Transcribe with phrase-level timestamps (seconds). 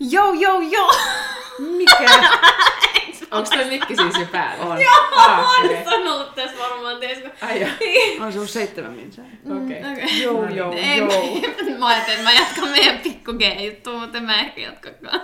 [0.00, 0.92] Joo, joo, joo!
[1.58, 2.10] Mikä?
[3.30, 4.64] Onko toi mikki siis jo päällä?
[4.64, 4.80] On.
[4.82, 5.84] Joo, Ah, oon okei.
[5.84, 7.30] sanonut tässä varmaan, tiesikö?
[7.42, 7.70] Ai joo.
[8.26, 9.24] On se ollut seitsemän minsaa.
[9.64, 9.82] Okei.
[9.92, 10.22] Okei.
[10.22, 10.56] Joo, No niin.
[10.56, 11.08] joo, Ei, joo.
[11.72, 15.20] mä, mä ajattelin, että mä jatkan meidän pikku G-juttua, mutta en mä ehkä jatkakaan.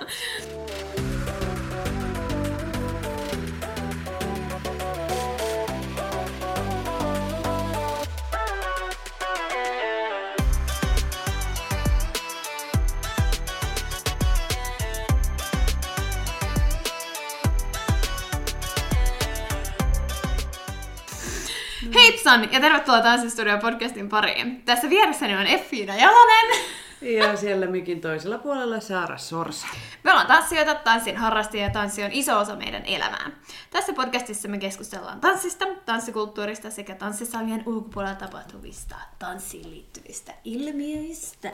[22.24, 24.62] Heipsan ja tervetuloa Tanssistudio podcastin pariin.
[24.62, 26.60] Tässä vieressäni on Effiina Jalonen.
[27.00, 29.66] Ja siellä mikin toisella puolella Saara Sorsa.
[30.04, 33.30] Me ollaan tanssijoita, tanssin harrastajia ja tanssi on iso osa meidän elämää.
[33.70, 41.50] Tässä podcastissa me keskustellaan tanssista, tanssikulttuurista sekä tanssisalien ulkopuolella tapahtuvista tanssiin liittyvistä ilmiöistä.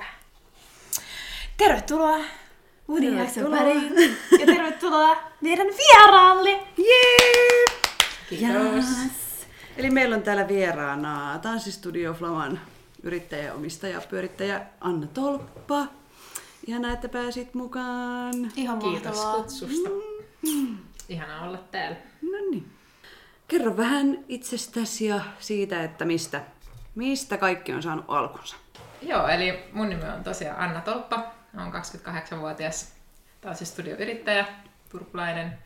[1.56, 2.18] Tervetuloa
[2.88, 6.50] uuden jakson pariin ja tervetuloa meidän vieraalle.
[6.76, 7.64] Jee!
[8.28, 9.27] Kiitos.
[9.78, 12.60] Eli meillä on täällä vieraana Tanssistudio Flaman
[13.02, 15.86] yrittäjä, omistaja, pyörittäjä Anna Tolppa.
[16.66, 18.34] Ihanaa, että pääsit mukaan.
[18.56, 19.34] Ihan Kiitos mahtavaa.
[19.34, 19.90] kutsusta.
[21.08, 21.96] Ihana olla täällä.
[22.22, 22.70] No niin.
[23.48, 26.40] Kerro vähän itsestäsi ja siitä, että mistä,
[26.94, 28.56] mistä kaikki on saanut alkunsa.
[29.02, 31.34] Joo, eli mun nimi on tosiaan Anna Tolppa.
[31.56, 32.92] Olen 28-vuotias
[33.40, 34.46] tanssistudioyrittäjä,
[34.88, 35.58] turkulainen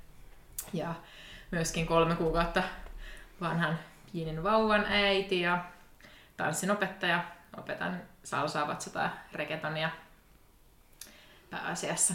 [0.72, 0.94] ja
[1.50, 2.62] myöskin kolme kuukautta
[3.40, 3.78] vanhan
[4.12, 5.64] pienen vauvan äiti ja
[6.36, 7.24] tanssinopettaja.
[7.56, 9.90] Opetan salsaa, vatsataa, regetonia
[11.50, 12.14] pääasiassa.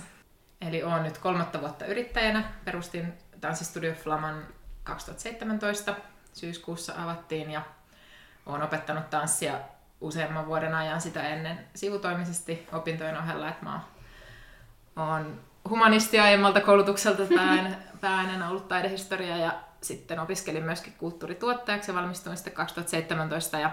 [0.61, 2.43] Eli olen nyt kolmatta vuotta yrittäjänä.
[2.65, 4.43] Perustin Tanssistudio Flaman
[4.83, 5.95] 2017.
[6.33, 7.61] Syyskuussa avattiin ja
[8.45, 9.59] olen opettanut tanssia
[10.01, 13.81] useamman vuoden ajan sitä ennen sivutoimisesti opintojen ohella, että mä
[14.95, 22.37] oon humanisti aiemmalta koulutukselta pään, päänä ollut taidehistoria ja sitten opiskelin myöskin kulttuurituottajaksi ja valmistuin
[22.37, 23.71] sitten 2017 ja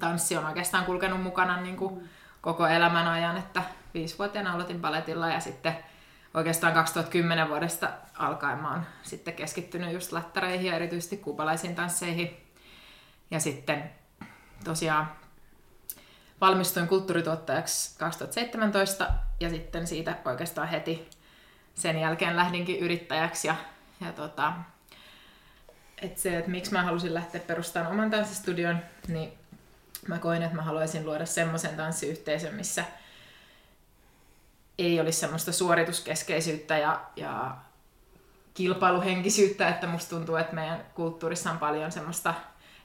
[0.00, 2.08] tanssi on oikeastaan kulkenut mukana niin kuin
[2.40, 3.62] koko elämän ajan, että
[3.94, 5.76] viisivuotiaana aloitin baletilla ja sitten
[6.34, 12.36] oikeastaan 2010 vuodesta alkaen mä oon sitten keskittynyt just lattareihin ja erityisesti kuupalaisiin tansseihin.
[13.30, 13.90] Ja sitten
[14.64, 15.12] tosiaan
[16.40, 21.10] valmistuin kulttuurituottajaksi 2017 ja sitten siitä oikeastaan heti
[21.74, 23.56] sen jälkeen lähdinkin yrittäjäksi ja,
[24.00, 24.52] ja tota,
[26.02, 29.32] et se, että miksi mä halusin lähteä perustamaan oman tanssistudion, niin
[30.08, 32.84] mä koin, että mä haluaisin luoda semmoisen tanssiyhteisön, missä
[34.78, 37.56] ei olisi semmoista suorituskeskeisyyttä ja, ja
[38.54, 42.34] kilpailuhenkisyyttä, että musta tuntuu, että meidän kulttuurissa on paljon semmoista,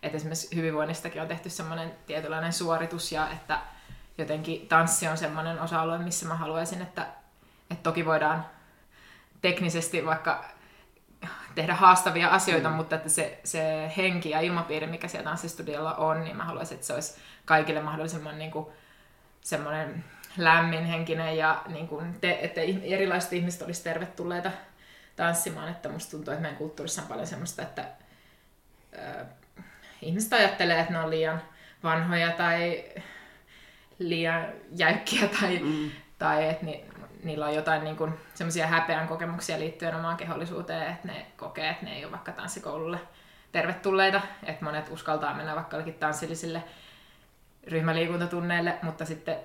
[0.04, 3.62] että esimerkiksi hyvinvoinnistakin on tehty semmoinen tietynlainen suoritus ja että
[4.18, 7.08] jotenkin tanssi on semmoinen osa-alue, missä mä haluaisin, että,
[7.72, 8.46] että toki voidaan
[9.42, 10.57] teknisesti vaikka
[11.58, 12.76] tehdä haastavia asioita, mm.
[12.76, 16.88] mutta että se, se henki ja ilmapiiri, mikä siellä tanssistudiolla on, niin mä haluaisin, että
[16.88, 18.68] se olisi kaikille mahdollisimman niin kuin,
[19.42, 20.04] semmoinen
[20.38, 24.52] lämminhenkinen ja niin kuin te, että erilaiset ihmiset olisi tervetulleita
[25.16, 27.86] tanssimaan, että musta tuntuu, että meidän kulttuurissa on paljon semmoista, että
[28.94, 29.26] ö,
[30.02, 31.42] ihmiset ajattelee, että ne on liian
[31.84, 32.86] vanhoja tai
[34.00, 35.92] liian jäykkiä tai, mm.
[36.20, 36.86] tai että ni,
[37.24, 41.86] niillä on jotain niin kuin, semmoisia häpeän kokemuksia liittyen omaan kehollisuuteen, että ne kokee, että
[41.86, 43.00] ne ei ole vaikka tanssikoululle
[43.52, 46.64] tervetulleita, että monet uskaltaa mennä vaikka jollekin tanssillisille
[47.68, 49.38] ryhmäliikuntatunneille, mutta sitten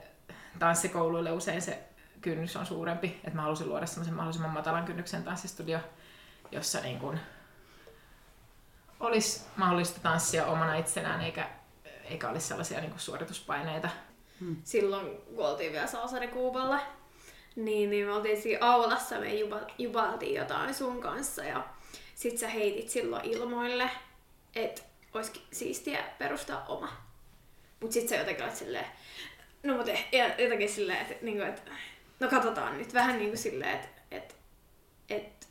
[0.59, 1.83] tanssikouluille usein se
[2.21, 5.79] kynnys on suurempi, että mä halusin luoda semmoisen mahdollisimman matalan kynnyksen tanssistudio,
[6.53, 7.21] jossa niin kuin
[9.01, 11.49] olisi mahdollista tanssia omana itsenään, eikä,
[12.05, 13.89] eikä olisi sellaisia niin kuin suorituspaineita.
[14.65, 16.81] Silloin, kun oltiin vielä Salsarikuupalla,
[17.57, 21.65] niin, niin me oltiin siinä aulassa, me juba, jubaltiin jotain sun kanssa ja
[22.15, 23.91] sit sä heitit silloin ilmoille,
[24.55, 24.83] että
[25.15, 26.93] olisi siistiä perustaa oma.
[27.81, 28.87] Mut sit sä jotenkin olet silleen,
[29.63, 31.63] no mut eh- jotenkin silleen, että niinku, et,
[32.21, 34.37] no katsotaan nyt vähän niinku silleen, että et,
[35.11, 35.49] et,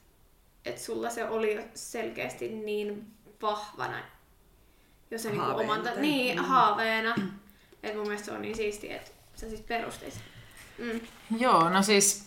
[0.65, 3.07] et sulla se oli jo selkeästi niin
[3.41, 4.03] vahvana,
[5.11, 6.45] jos se niinku oman, niin, mm.
[6.45, 7.15] haaveena.
[7.83, 10.13] että mun mielestä se on niin siistiä, että sä sit perustit.
[10.81, 10.99] Mm.
[11.39, 12.25] Joo, no siis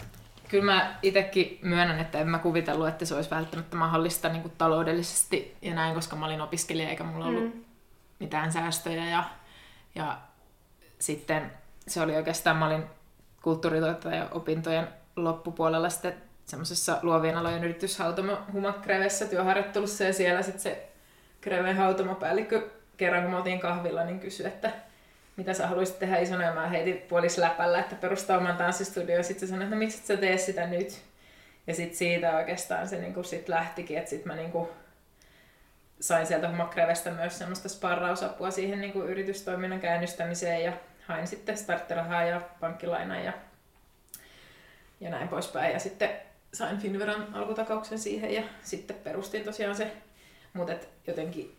[0.49, 4.53] kyllä mä itsekin myönnän, että en mä kuvitellut, että se olisi välttämättä mahdollista niin kuin
[4.59, 7.65] taloudellisesti ja näin, koska mä olin opiskelija eikä mulla ollut Mm.
[8.19, 9.05] mitään säästöjä.
[9.11, 9.25] Ja,
[9.95, 10.19] ja
[10.99, 11.53] sitten
[11.89, 12.85] se oli oikeastaan, mä olin
[13.43, 16.15] kulttuurituottajan opintojen loppupuolella sitten
[16.45, 20.89] semmoisessa luovien alojen yrityshautomo Humakrevessä työharjoittelussa ja siellä sitten se
[21.41, 24.71] Kreven hautomopäällikkö kerran kun me oltiin kahvilla, niin kysyi, että
[25.37, 29.23] mitä sä haluaisit tehdä isona, ja mä heitin puolis läpällä, että perustaa oman tanssistudio, ja
[29.23, 31.03] sitten sä sanoit, että no miksi et sä tee sitä nyt?
[31.67, 34.71] Ja sitten siitä oikeastaan se niinku sit lähtikin, että sitten mä niinku
[36.01, 40.73] sain sieltä Makrevestä myös semmoista sparrausapua siihen niinku yritystoiminnan käynnistämiseen ja
[41.07, 43.33] hain sitten starttirahaa ja pankkilainaa ja,
[45.01, 45.73] ja näin poispäin.
[45.73, 46.11] Ja sitten
[46.53, 49.93] sain Finveran alkutakauksen siihen ja sitten perustin tosiaan se,
[50.53, 50.73] mutta
[51.07, 51.57] jotenkin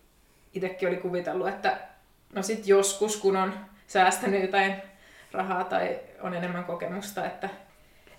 [0.54, 1.78] itsekin oli kuvitellut, että
[2.36, 3.54] no sit joskus kun on
[3.88, 4.76] säästänyt jotain
[5.32, 7.50] rahaa tai on enemmän kokemusta, että,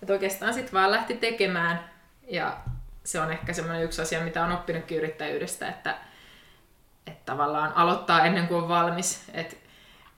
[0.02, 1.90] että oikeastaan sitten vaan lähti tekemään
[2.28, 2.56] ja
[3.04, 5.98] se on ehkä semmoinen yksi asia, mitä on oppinutkin yrittäjyydestä, että,
[7.06, 9.24] että tavallaan aloittaa ennen kuin on valmis.
[9.34, 9.56] Että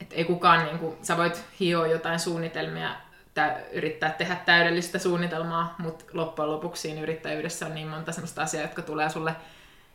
[0.01, 2.91] et ei kukaan, niin kuin, sä voit hioa jotain suunnitelmia,
[3.35, 8.63] tä, yrittää tehdä täydellistä suunnitelmaa, mutta loppujen lopuksi siinä yrittäjyydessä on niin monta sellaista asiaa,
[8.63, 9.37] jotka tulee sulle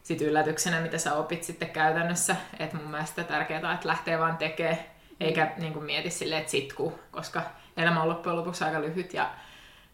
[0.04, 2.36] sit yllätyksenä, mitä sä opit sitten käytännössä.
[2.60, 4.78] Et mun mielestä tärkeää on, että lähtee vaan tekemään,
[5.20, 7.42] eikä niin kuin mieti silleen, että sitkuu, koska
[7.78, 9.32] elämä on loppujen lopuksi aika lyhyt ja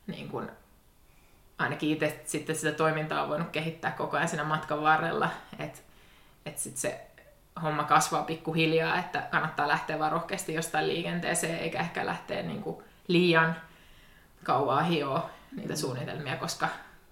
[0.08, 0.52] niin kuin,
[1.58, 5.30] ainakin itse sitten sitä toimintaa on voinut kehittää koko ajan siinä matkan varrella,
[5.60, 5.80] että
[6.46, 7.02] et sitten se
[7.64, 12.84] homma kasvaa pikkuhiljaa, että kannattaa lähteä vaan rohkeasti jostain liikenteeseen, eikä ehkä lähteä niin kuin
[13.08, 13.56] liian
[14.44, 16.68] kauaa hioa niitä suunnitelmia, koska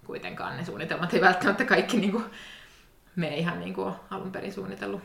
[0.06, 2.24] kuitenkaan ne suunnitelmat ei välttämättä kaikki niin kuin
[3.18, 5.02] mene ihan niin kuin alun perin suunnitellut.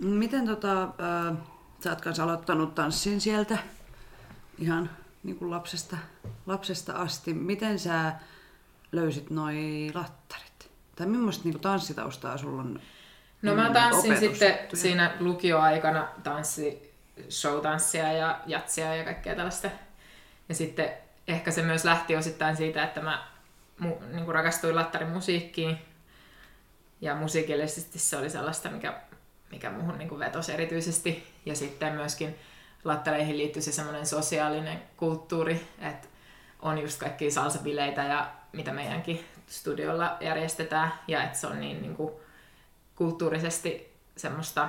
[0.00, 1.36] Miten tota, äh,
[1.84, 3.58] sä oot kanssa aloittanut tanssin sieltä
[4.58, 4.90] ihan
[5.22, 5.96] niin kuin lapsesta,
[6.46, 7.34] lapsesta asti.
[7.34, 8.12] Miten sä
[8.92, 10.70] löysit noi lattarit?
[10.96, 12.80] Tai millaista niin kuin tanssitaustaa sulla on?
[13.42, 16.92] No mä tanssin sitten siinä lukioaikana tanssi,
[17.30, 19.70] showtanssia ja jatsia ja kaikkea tällaista.
[20.48, 20.90] Ja sitten
[21.28, 23.28] ehkä se myös lähti osittain siitä, että mä
[23.78, 25.78] mu, niin kuin rakastuin lattarimusiikkiin.
[27.00, 29.00] Ja musiikillisesti se oli sellaista, mikä,
[29.50, 31.26] mikä muuhun niin kuin vetosi erityisesti.
[31.46, 32.38] Ja sitten myöskin
[32.84, 36.08] lattareihin liittyy se semmoinen sosiaalinen kulttuuri, että
[36.62, 40.92] on just kaikki salsabileitä ja mitä meidänkin studiolla järjestetään.
[41.08, 42.12] Ja että se on niin, niin kuin,
[42.98, 44.68] kulttuurisesti semmoista,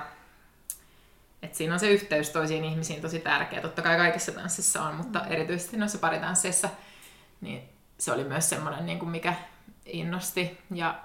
[1.42, 3.60] että siinä on se yhteys toisiin ihmisiin tosi tärkeä.
[3.60, 5.32] Totta kai kaikissa tanssissa on, mutta mm.
[5.32, 6.68] erityisesti noissa paritansseissa,
[7.40, 7.68] niin
[7.98, 9.34] se oli myös semmoinen, niin kuin mikä
[9.84, 10.58] innosti.
[10.74, 11.00] Ja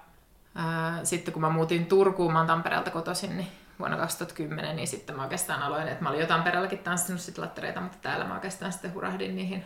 [1.03, 3.47] sitten kun mä muutin Turkuun, mä oon Tampereelta kotoisin, niin
[3.79, 7.81] vuonna 2010, niin sitten mä oikeastaan aloin, että mä olin jo Tampereellakin tanssinut sit lattereita,
[7.81, 9.63] mutta täällä mä oikeastaan sitten hurahdin niihin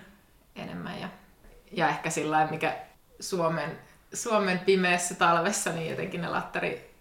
[0.55, 0.99] enemmän.
[1.01, 1.09] Ja,
[1.71, 2.75] ja ehkä sillä mikä
[3.19, 3.79] Suomen,
[4.13, 6.95] Suomen pimeässä talvessa, niin jotenkin ne lattari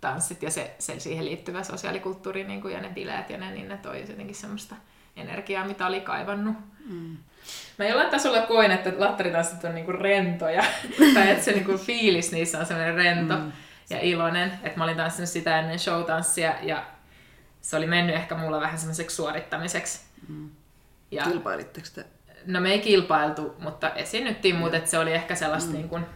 [0.00, 3.68] tanssit ja se, se siihen liittyvä sosiaalikulttuuri niin kuin, ja ne bileet ja ne, niin
[3.68, 4.74] ne toi jotenkin semmoista
[5.16, 6.56] energiaa, mitä oli kaivannut.
[6.86, 7.16] Mm.
[7.78, 10.64] Mä jollain tasolla koin, että lattaritanssit on niinku rentoja,
[11.14, 13.52] tai että se niinku fiilis niissä on semmoinen rento mm.
[13.90, 14.52] ja iloinen.
[14.62, 16.86] Että mä olin tanssinut sitä ennen showtanssia ja
[17.60, 20.00] se oli mennyt ehkä mulla vähän semmoiseksi suorittamiseksi.
[20.28, 20.50] Mm.
[21.10, 22.06] Ja, Kilpailitteko te?
[22.46, 25.76] No me ei kilpailtu, mutta esiinnyttiin, mutta se oli ehkä sellaista mm.
[25.76, 26.06] niin kuin,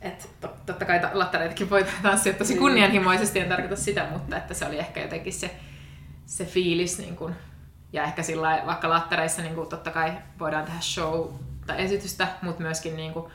[0.00, 2.60] että tot, totta kai lattareitakin voi tanssia tosi niin.
[2.60, 5.50] kunnianhimoisesti, en tarkoita sitä, mutta että se oli ehkä jotenkin se,
[6.26, 7.34] se fiilis, niin kuin,
[7.94, 11.28] ja ehkä sillä vaikka lattareissa niin kuin, totta kai voidaan tehdä show
[11.66, 13.32] tai esitystä, mutta myöskin niin kuin,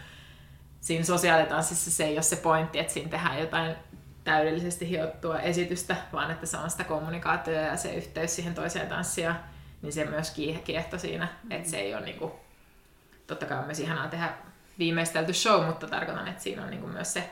[0.82, 3.76] siinä sosiaalitanssissa se ei ole se pointti, että siinä tehdään jotain
[4.24, 9.34] täydellisesti hiottua esitystä, vaan että se on sitä kommunikaatiota ja se yhteys siihen toiseen tanssiin,
[9.82, 10.34] niin se myös
[10.64, 12.32] kiehto siinä, että se ei ole niin kuin,
[13.28, 14.30] totta kai on myös ihanaa tehdä
[14.80, 17.30] viimeistelty show, mutta tarkoitan, että siinä on niin kuin myös se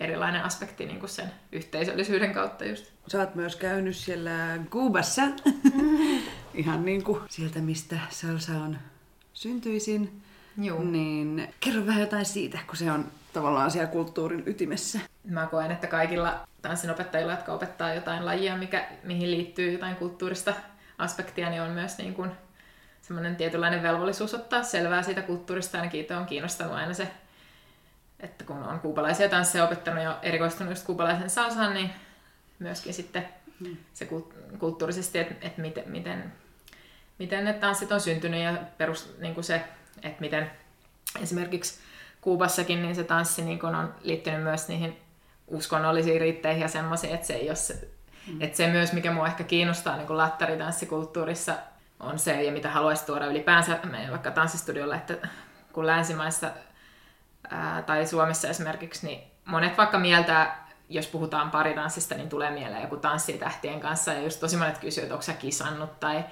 [0.00, 2.92] erilainen aspekti niin kuin sen yhteisöllisyyden kautta just.
[3.08, 4.30] Sä oot myös käynyt siellä
[4.70, 5.22] Kuubassa,
[6.54, 8.78] ihan niin kuin sieltä, mistä salsa on
[9.32, 10.22] syntyisin.
[10.58, 10.82] Joo.
[10.82, 15.00] Niin kerro vähän jotain siitä, kun se on tavallaan siellä kulttuurin ytimessä.
[15.24, 20.54] Mä koen, että kaikilla tanssinopettajilla, jotka opettaa jotain lajia, mikä, mihin liittyy jotain kulttuurista
[20.98, 22.30] aspektia, niin on myös niin kuin
[23.02, 25.78] semmoinen tietynlainen velvollisuus ottaa selvää siitä kulttuurista.
[25.78, 27.08] Ainakin itse on kiinnostanut aina se,
[28.20, 31.90] että kun on kuupalaisia tansseja opettanut ja erikoistunut just kuupalaisen salsaan, niin
[32.58, 33.28] myöskin sitten
[33.60, 33.76] hmm.
[33.92, 34.08] se
[34.58, 36.32] kulttuurisesti, että, että miten, miten,
[37.18, 39.64] miten ne tanssit on syntynyt ja perus, niin kuin se,
[40.02, 40.50] että miten
[41.22, 41.80] esimerkiksi
[42.20, 44.98] Kuubassakin niin se tanssi niin kuin on liittynyt myös niihin
[45.46, 47.88] uskonnollisiin riitteihin ja semmoisiin, että se ei ole se,
[48.26, 48.42] mm.
[48.42, 51.54] että se myös, mikä mua ehkä kiinnostaa niin kuin lattaritanssikulttuurissa,
[52.00, 55.28] on se, ja mitä haluaisi tuoda ylipäänsä meidän vaikka tanssistudiolla, että
[55.72, 56.50] kun länsimaissa
[57.50, 62.96] ää, tai Suomessa esimerkiksi, niin monet vaikka mieltää, jos puhutaan paritanssista, niin tulee mieleen joku
[62.96, 66.24] tanssitähtien kanssa, ja just tosi monet kysyvät, että onko sä kisannut, tai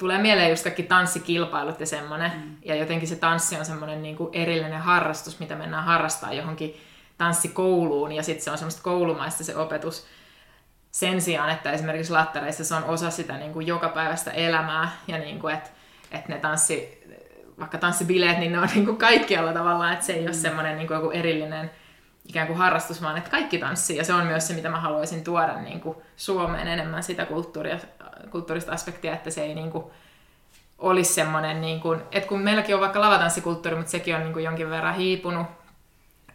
[0.00, 2.56] tulee mieleen just kaikki tanssikilpailut ja semmoinen, mm.
[2.64, 6.80] ja jotenkin se tanssi on semmoinen niin kuin erillinen harrastus, mitä mennään harrastaa johonkin
[7.18, 10.06] tanssikouluun, ja sitten se on semmoista koulumaista se opetus,
[10.90, 15.38] sen sijaan, että esimerkiksi lattareissa se on osa sitä niin kuin jokapäiväistä elämää ja niin
[15.38, 15.70] kuin, että,
[16.10, 17.04] että ne tanssi,
[17.58, 20.86] vaikka tanssibileet, niin ne on niin kuin kaikkialla tavallaan, että se ei ole semmoinen niin
[20.86, 21.70] kuin joku erillinen
[22.26, 23.96] ikään kuin harrastus, vaan että kaikki tanssii.
[23.96, 27.78] Ja se on myös se, mitä mä haluaisin tuoda niin kuin Suomeen enemmän sitä kulttuuria,
[28.30, 29.84] kulttuurista aspektia, että se ei niin kuin
[30.78, 34.44] olisi semmoinen, niin kuin, että kun meilläkin on vaikka lavatanssikulttuuri, mutta sekin on niin kuin
[34.44, 35.46] jonkin verran hiipunut,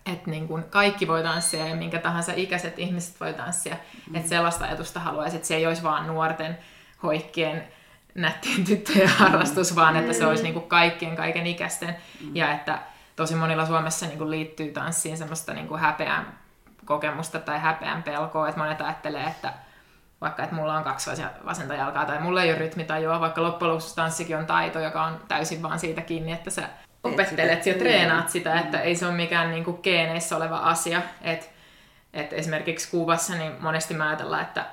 [0.05, 3.75] että niin kuin kaikki voi tanssia ja minkä tahansa ikäiset ihmiset voi tanssia.
[4.09, 4.15] Mm.
[4.15, 6.57] Että sellaista ajatusta haluaisin, että se ei olisi vaan nuorten
[7.03, 7.67] hoikkien
[8.15, 11.95] nättien tyttöjen harrastus, vaan että se olisi niin kuin kaikkien kaiken ikäisten.
[12.21, 12.35] Mm.
[12.35, 12.79] Ja että
[13.15, 16.39] tosi monilla Suomessa niin kuin liittyy tanssiin semmoista niin kuin häpeän
[16.85, 19.53] kokemusta tai häpeän pelkoa, että monet ajattelee, että
[20.21, 21.09] vaikka että mulla on kaksi
[21.45, 25.19] vasenta jalkaa tai mulla ei ole rytmitajua, vaikka loppujen lopuksi tanssikin on taito, joka on
[25.27, 26.69] täysin vaan siitä kiinni, että sä
[27.03, 31.01] opettelet ja treenaat sitä, että ei se ole mikään niin kuin geeneissä oleva asia.
[31.21, 31.51] Et,
[32.13, 34.65] et esimerkiksi Kuubassa niin monesti mä ajatellaan, että,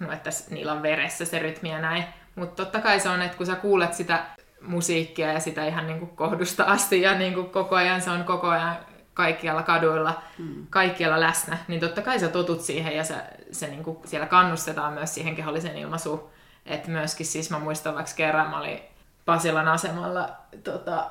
[0.00, 2.04] no, että niillä on veressä se rytmi ja näin.
[2.34, 4.24] Mutta totta kai se on, että kun sä kuulet sitä
[4.62, 8.24] musiikkia ja sitä ihan niin kuin kohdusta asti ja niin kuin koko ajan se on
[8.24, 8.76] koko ajan
[9.14, 10.66] kaikkialla kaduilla, mm.
[10.70, 13.14] kaikkialla läsnä, niin totta kai sä totut siihen ja se,
[13.50, 16.30] se niin kuin siellä kannustetaan myös siihen keholliseen ilmaisuun.
[16.66, 18.80] Että myöskin siis mä muistan vaikka kerran mä olin
[19.24, 20.28] Pasilan asemalla
[20.64, 21.10] tota,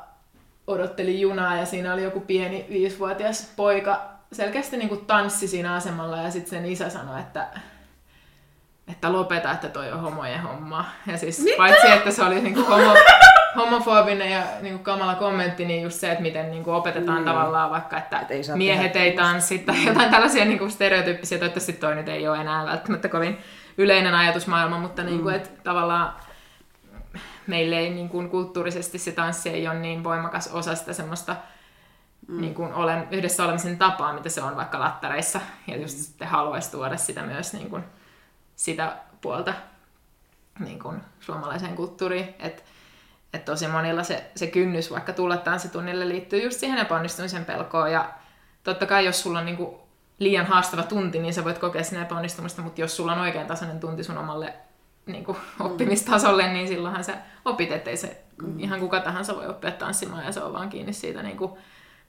[0.68, 6.18] odottelin junaa ja siinä oli joku pieni viisivuotias poika selkeästi niin kuin tanssi siinä asemalla
[6.18, 7.48] ja sitten sen isä sanoi, että,
[8.92, 10.86] että lopeta, että toi on homojen homma.
[11.08, 11.58] Ja siis Mitä?
[11.58, 12.96] paitsi, että se oli niin kuin homo,
[13.56, 17.26] homofobinen ja niin kuin kamala kommentti, niin just se, että miten niin kuin opetetaan mm.
[17.26, 21.38] tavallaan vaikka, että Et ei miehet ei tanssi tai jotain tällaisia niin kuin stereotyyppisiä.
[21.38, 23.38] Toivottavasti toi nyt ei ole enää välttämättä kovin
[23.78, 25.38] yleinen ajatusmaailma, mutta niin kuin, mm.
[25.38, 26.14] että tavallaan
[27.48, 31.36] meille ei niin kuin, kulttuurisesti se tanssi ei ole niin voimakas osa sitä semmoista
[32.28, 32.42] mm.
[32.42, 35.40] niin kuin olen, yhdessä olemisen tapaa, mitä se on vaikka lattareissa.
[35.68, 37.84] Ja just sitten haluaisi tuoda sitä myös niin kuin,
[38.62, 39.54] sitä puolta
[40.60, 42.36] niin kuin, suomalaiseen kulttuuriin.
[42.40, 42.64] Että
[43.34, 47.92] et tosi monilla se, se kynnys vaikka tulla tanssitunnille liittyy just siihen epäonnistumisen pelkoon.
[47.92, 48.10] Ja
[48.64, 49.76] totta kai jos sulla on niin kuin,
[50.20, 53.80] liian haastava tunti, niin sä voit kokea sinne epäonnistumista, mutta jos sulla on oikein tasainen
[53.80, 54.54] tunti sun omalle
[55.06, 55.66] niin kuin, mm.
[55.66, 58.60] oppimistasolle, niin silloinhan sä opit, ettei se mm.
[58.60, 61.52] ihan kuka tahansa voi oppia tanssimaan ja se on vaan kiinni siitä niin kuin,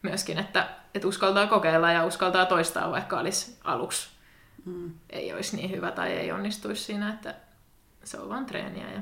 [0.03, 4.12] myöskin, että, että uskaltaa kokeilla ja uskaltaa toistaa, vaikka olisi aluksi
[4.65, 4.91] mm.
[5.11, 7.35] ei olisi niin hyvä tai ei onnistuisi siinä, että
[8.05, 9.01] se on vaan treeniä ja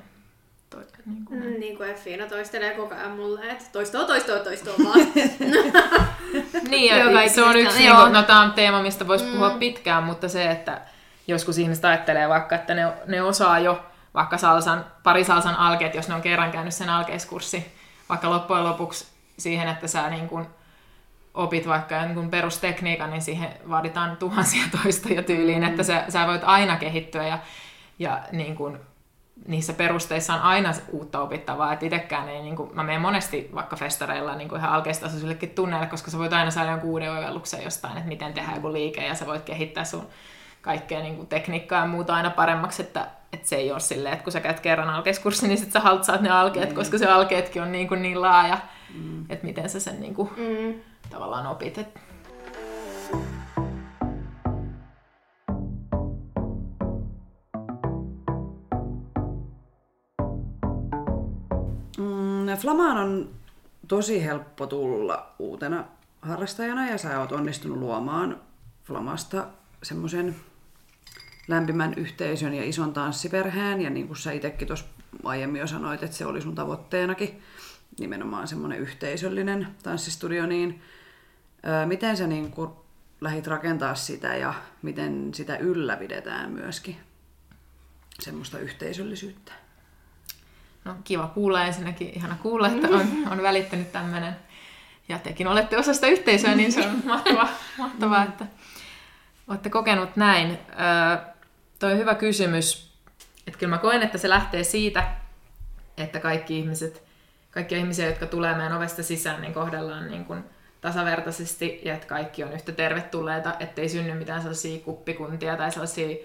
[0.70, 4.74] toi, niin kuin, mm, niin kuin Effiina toistelee koko ajan mulle, että toistoa, toistoa, toistoa
[4.84, 4.98] vaan.
[6.70, 9.32] niin, ja se on yksi, niin kuin, no tämä on teema, mistä voisi mm.
[9.32, 10.80] puhua pitkään, mutta se, että
[11.26, 16.08] joskus ihmiset ajattelee vaikka, että ne, ne osaa jo vaikka salsan, pari salsan alkeet, jos
[16.08, 17.72] ne on kerran käynyt sen alkeiskurssi,
[18.08, 19.06] vaikka loppujen lopuksi
[19.38, 20.46] siihen, että sä niin kuin
[21.40, 26.76] opit vaikka jonkun perustekniikan, niin siihen vaaditaan tuhansia toistoja tyyliin, että sä, sä voit aina
[26.76, 27.38] kehittyä ja,
[27.98, 28.78] ja niin kuin
[29.46, 33.76] niissä perusteissa on aina uutta opittavaa, että itsekään ei, niin kuin, mä menen monesti vaikka
[33.76, 37.96] festareilla niin kuin ihan alkeistasoisillekin tunneille, koska sä voit aina saada jonkun uuden oivalluksen jostain,
[37.96, 40.06] että miten tehdään joku liike ja sä voit kehittää sun
[40.62, 44.24] kaikkea niin kuin tekniikkaa ja muuta aina paremmaksi, että, että se ei ole silleen, että
[44.24, 46.74] kun sä käyt kerran alkeiskurssi, niin sit sä haltsaat ne alkeet, mm.
[46.74, 48.58] koska se alkeetkin on niin, kuin niin laaja,
[48.94, 49.24] mm.
[49.28, 50.80] että miten sä sen niin kuin, mm.
[51.10, 51.78] Tavallaan opit.
[51.78, 52.00] Että...
[61.98, 63.30] Mm, Flamaan on
[63.88, 65.84] tosi helppo tulla uutena
[66.22, 68.40] harrastajana ja sä oot onnistunut luomaan
[68.84, 69.46] Flamasta
[69.82, 70.36] semmoisen
[71.48, 73.80] lämpimän yhteisön ja ison tanssiperheen.
[73.80, 74.86] Ja niin kuin sä itsekin tuossa
[75.24, 77.42] aiemmin jo sanoit, että se oli sun tavoitteenakin,
[77.98, 80.82] nimenomaan semmoinen yhteisöllinen tanssistudio, niin
[81.86, 82.70] miten sä niin kuin
[83.20, 86.96] lähit rakentaa sitä ja miten sitä ylläpidetään myöskin,
[88.20, 89.52] semmoista yhteisöllisyyttä?
[90.84, 94.36] No kiva kuulla ensinnäkin, ihana kuulla, että on, on välittänyt tämmöinen.
[95.08, 97.48] Ja tekin olette osa sitä yhteisöä, niin se on mahtavaa,
[97.78, 98.46] mahtavaa että
[99.48, 100.50] olette kokenut näin.
[100.50, 101.32] Öö,
[101.78, 102.90] toi on hyvä kysymys.
[103.46, 105.10] Että kyllä mä koen, että se lähtee siitä,
[105.96, 107.02] että kaikki ihmiset,
[107.50, 110.44] kaikki ihmisiä, jotka tulee meidän ovesta sisään, niin kohdellaan niin kuin
[110.80, 116.16] tasavertaisesti ja että kaikki on yhtä tervetulleita, ettei synny mitään sellaisia kuppikuntia tai sellaisia,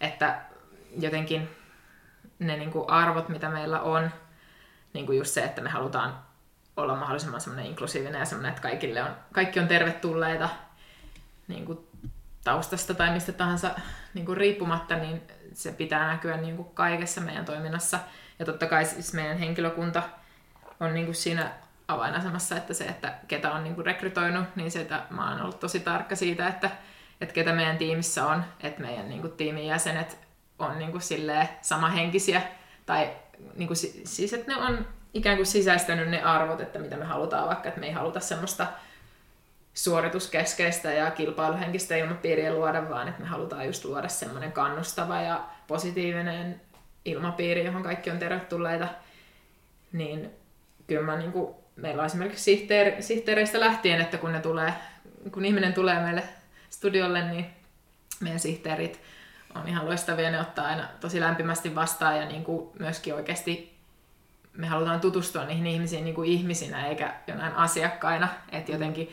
[0.00, 0.40] että
[0.98, 1.48] jotenkin
[2.38, 4.10] ne niin kuin arvot, mitä meillä on,
[4.92, 6.18] niin kuin just se, että me halutaan
[6.76, 10.48] olla mahdollisimman semmoinen inklusiivinen ja semmoinen, että kaikille on, kaikki on tervetulleita
[11.48, 11.78] niin kuin
[12.44, 13.70] taustasta tai mistä tahansa
[14.14, 15.22] niin kuin riippumatta, niin
[15.54, 17.98] se pitää näkyä niin kuin kaikessa meidän toiminnassa.
[18.38, 20.02] Ja totta kai siis meidän henkilökunta
[20.80, 21.52] on niin kuin siinä
[21.92, 25.80] avainasemassa, että se, että ketä on niin rekrytoinut, niin se, että mä oon ollut tosi
[25.80, 26.70] tarkka siitä, että,
[27.20, 30.18] että ketä meidän tiimissä on, että meidän niin kuin tiimin jäsenet
[30.58, 32.42] on niin kuin silleen samahenkisiä.
[32.86, 33.10] Tai
[33.56, 37.48] niin kuin, siis, että ne on ikään kuin sisäistänyt ne arvot, että mitä me halutaan,
[37.48, 38.66] vaikka että me ei haluta semmoista
[39.74, 46.60] suorituskeskeistä ja kilpailuhenkistä ilmapiiriä luoda, vaan että me halutaan just luoda semmoinen kannustava ja positiivinen
[47.04, 48.88] ilmapiiri, johon kaikki on tervetulleita.
[49.92, 50.30] Niin
[50.86, 54.72] kyllä mä niin kuin, meillä on esimerkiksi sihteer, sihteereistä lähtien, että kun, ne tulee,
[55.32, 56.22] kun ihminen tulee meille
[56.70, 57.46] studiolle, niin
[58.20, 59.00] meidän sihteerit
[59.54, 63.72] on ihan loistavia, ne ottaa aina tosi lämpimästi vastaan ja niin kuin myöskin oikeasti
[64.52, 69.12] me halutaan tutustua niihin ihmisiin niin kuin ihmisinä eikä jonain asiakkaina, että jotenkin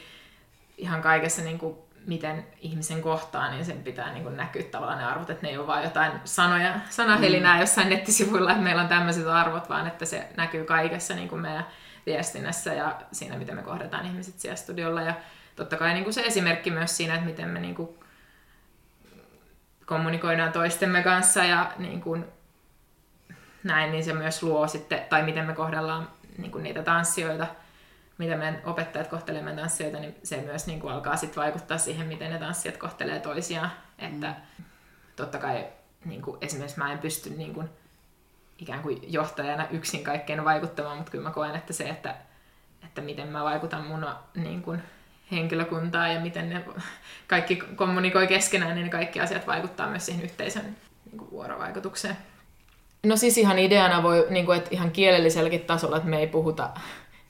[0.77, 5.05] ihan kaikessa niin kuin miten ihmisen kohtaa, niin sen pitää niin kuin näkyä tavallaan ne
[5.05, 7.59] arvot, että ne ei ole vain jotain sanoja, sanahelinää mm.
[7.59, 11.65] jossain nettisivuilla, että meillä on tämmöiset arvot, vaan että se näkyy kaikessa niin kuin meidän
[12.09, 15.01] viestinnässä ja siinä, miten me kohdataan ihmiset siellä studiolla.
[15.01, 15.13] Ja
[15.55, 17.89] totta kai niin kuin se esimerkki myös siinä, että miten me niin kuin
[19.85, 22.25] kommunikoidaan toistemme kanssa ja niin kuin
[23.63, 27.47] näin, niin se myös luo sitten, tai miten me kohdellaan niin kuin niitä tanssijoita,
[28.17, 32.07] miten meidän opettajat kohtelevat meidän tanssijoita, niin se myös niin kuin alkaa sitten vaikuttaa siihen,
[32.07, 33.71] miten ne tanssijat kohtelee toisiaan.
[34.01, 34.07] Mm.
[34.07, 34.35] Että
[35.15, 35.65] totta kai
[36.05, 37.69] niin kuin esimerkiksi mä en pysty niin kuin,
[38.61, 42.15] ikään kuin johtajana yksin kaikkeen vaikuttamaan, mutta kyllä mä koen, että se, että,
[42.83, 44.83] että miten mä vaikutan mun niin kuin,
[45.31, 46.65] henkilökuntaa ja miten ne
[47.27, 50.75] kaikki kommunikoi keskenään, niin kaikki asiat vaikuttaa myös siihen yhteisön
[51.05, 52.17] niin kuin, vuorovaikutukseen.
[53.05, 56.69] No siis ihan ideana voi, niin kuin, että ihan kielelliselläkin tasolla, että me ei puhuta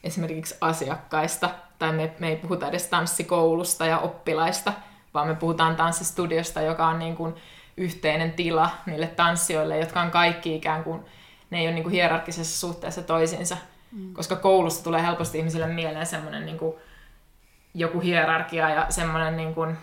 [0.04, 4.74] esimerkiksi asiakkaista, tai me, me ei puhuta edes tanssikoulusta ja oppilaista,
[5.14, 7.36] vaan me puhutaan tanssistudiosta, joka on niin kuin
[7.78, 11.06] yhteinen tila niille tanssijoille, jotka on kaikki ikään kuin,
[11.50, 13.58] ne ei ole niin kuin hierarkisessa suhteessa toisiinsa,
[13.92, 14.14] mm.
[14.14, 16.76] koska koulusta tulee helposti ihmisille mieleen semmoinen niin kuin
[17.74, 19.78] joku hierarkia ja semmoinen niin kuin,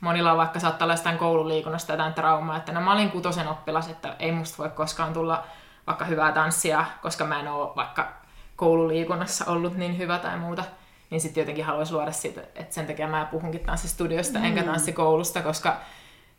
[0.00, 3.88] monilla on vaikka saattaa olla jostain koululiikunnasta jotain traumaa, että no mä olin kutosen oppilas,
[3.88, 5.44] että ei musta voi koskaan tulla
[5.86, 8.12] vaikka hyvää tanssia, koska mä en ole vaikka
[8.56, 10.64] koululiikunnassa ollut niin hyvä tai muuta,
[11.10, 14.44] niin sitten jotenkin haluaisi luoda siitä, että sen takia mä puhunkin tanssistudiosta mm.
[14.44, 15.76] enkä tanssikoulusta, koska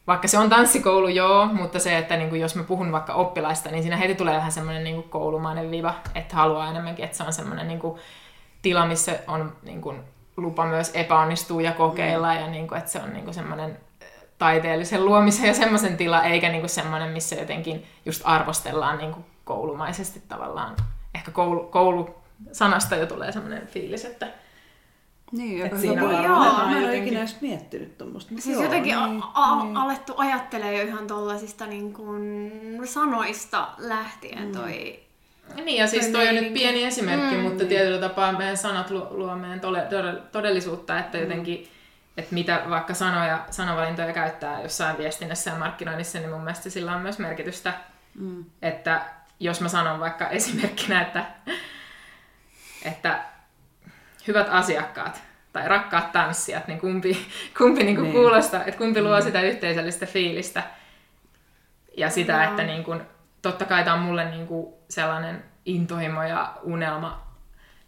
[0.09, 3.69] vaikka se on tanssikoulu, joo, mutta se, että niin kuin jos mä puhun vaikka oppilaista,
[3.69, 7.33] niin siinä heti tulee vähän semmoinen niin koulumainen viva, että haluaa enemmänkin, että se on
[7.33, 7.99] semmoinen niin kuin
[8.61, 10.01] tila, missä on niin kuin
[10.37, 12.39] lupa myös epäonnistua ja kokeilla, mm.
[12.39, 13.77] ja niin kuin, että se on niin kuin semmoinen
[14.37, 19.25] taiteellisen luomisen ja semmoisen tila, eikä niin kuin semmoinen, missä jotenkin just arvostellaan niin kuin
[19.45, 20.75] koulumaisesti tavallaan
[21.15, 24.27] ehkä koulu, koulusanasta jo tulee sellainen fiilis, että
[25.31, 28.29] niin, että siinä voi, joo, mä en ole ikinä edes miettinyt tuommoista.
[28.29, 29.77] Siis joo, jotenkin niin, a- niin.
[29.77, 32.51] alettu ajattelee jo ihan tuollaisista niin kuin
[32.85, 34.51] sanoista lähtien mm.
[34.51, 34.99] toi
[35.55, 37.41] niin, ja siis toi on nyt pieni esimerkki, mm.
[37.41, 39.61] mutta tietyllä tapaa meidän sanat luo, luo meidän
[40.31, 41.23] todellisuutta, että mm.
[41.23, 41.67] jotenkin,
[42.17, 47.01] että mitä vaikka sanoja, sanavalintoja käyttää jossain viestinnässä ja markkinoinnissa, niin mun mielestä sillä on
[47.01, 47.73] myös merkitystä,
[48.15, 48.45] mm.
[48.61, 49.05] että
[49.39, 51.25] jos mä sanon vaikka esimerkkinä, että,
[52.85, 53.23] että
[54.27, 57.27] hyvät asiakkaat tai rakkaat tanssijat, niin kumpi,
[57.57, 58.13] kumpi niin kuin niin.
[58.13, 59.23] kuulostaa, että kumpi luo mm.
[59.23, 60.63] sitä yhteisöllistä fiilistä
[61.97, 62.43] ja sitä, no.
[62.43, 63.01] että niin kuin,
[63.41, 67.27] totta kai tämä on mulle niin kuin sellainen intohimo ja unelma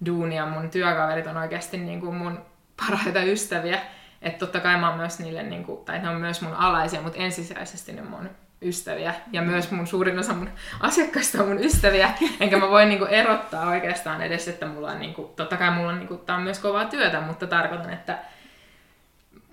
[0.06, 2.46] duuni ja mun työkaverit on oikeasti niin kuin mun
[2.88, 3.80] parhaita ystäviä.
[4.22, 7.02] Että totta kai mä oon myös niille, niin kuin, tai ne on myös mun alaisia,
[7.02, 8.30] mutta ensisijaisesti ne mun
[8.62, 9.14] ystäviä.
[9.32, 12.14] Ja myös mun suurin osa mun asiakkaista on mun ystäviä.
[12.40, 16.00] Enkä mä voi niinku erottaa oikeastaan edes, että mulla on, niinku, totta kai mulla on,
[16.00, 18.18] niinku, tää on myös kovaa työtä, mutta tarkoitan, että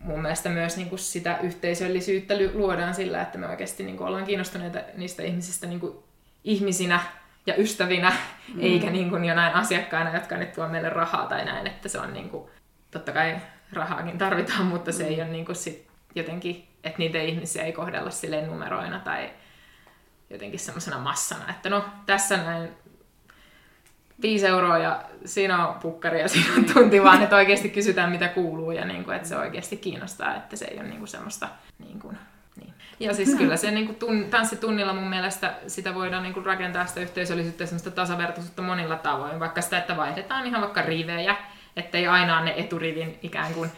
[0.01, 5.23] mun mielestä myös niinku sitä yhteisöllisyyttä luodaan sillä, että me oikeasti niinku ollaan kiinnostuneita niistä
[5.23, 6.05] ihmisistä niinku
[6.45, 7.01] ihmisinä
[7.47, 8.13] ja ystävinä,
[8.55, 8.61] mm.
[8.61, 12.51] eikä niinku jonain asiakkaina, jotka nyt tuo meille rahaa tai näin, että se on niinku,
[12.91, 13.37] totta kai
[13.73, 15.09] rahaakin tarvitaan, mutta se mm.
[15.09, 19.31] ei ole niinku sit jotenkin että niitä ihmisiä ei kohdella silleen numeroina tai
[20.31, 22.69] jotenkin semmoisena massana, että no tässä näin
[24.23, 28.29] viisi euroa ja siinä on pukkari ja siinä on tunti, vaan että oikeasti kysytään mitä
[28.29, 31.49] kuuluu ja niin kuin, että se oikeasti kiinnostaa, että se ei ole niin kuin semmoista
[31.79, 32.19] niin kuin,
[32.61, 32.75] niin.
[33.01, 36.87] Ja siis kyllä se niin kuin tun, tanssitunnilla mun mielestä sitä voidaan niin kuin rakentaa
[36.87, 41.37] sitä yhteisöllisyyttä semmoista tasavertaisuutta monilla tavoin, vaikka sitä, että vaihdetaan ihan vaikka rivejä,
[41.77, 43.71] ettei aina ne eturivin ikään kuin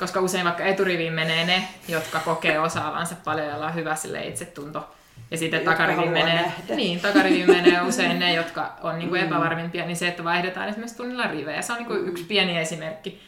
[0.00, 4.94] koska usein vaikka eturiviin menee ne, jotka kokee osaavansa paljon ja on hyvä sille itsetunto.
[5.30, 9.26] Ja sitten takariviin menee, niin, takariviin menee usein ne, jotka on niin kuin mm.
[9.26, 13.20] epävarmimpia, niin se, että vaihdetaan esimerkiksi tunnilla rivejä, se on niin kuin yksi pieni esimerkki.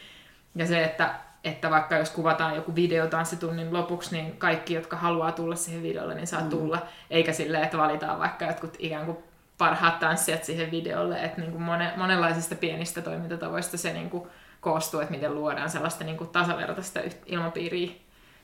[0.55, 5.31] Ja se, että, että vaikka jos kuvataan joku video tanssitunnin lopuksi, niin kaikki, jotka haluaa
[5.31, 6.49] tulla siihen videolle, niin saa mm.
[6.49, 6.87] tulla.
[7.09, 9.17] Eikä silleen, että valitaan vaikka jotkut ikään kuin
[9.57, 11.23] parhaat tanssijat siihen videolle.
[11.23, 11.63] Että niin kuin
[11.95, 14.27] monenlaisista pienistä toimintatavoista se niin kuin
[14.63, 17.91] koostuu, että miten luodaan sellaista niin kuin tasavertaista ilmapiiriä,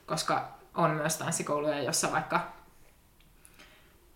[0.06, 2.54] koska on myös tanssikouluja, jossa vaikka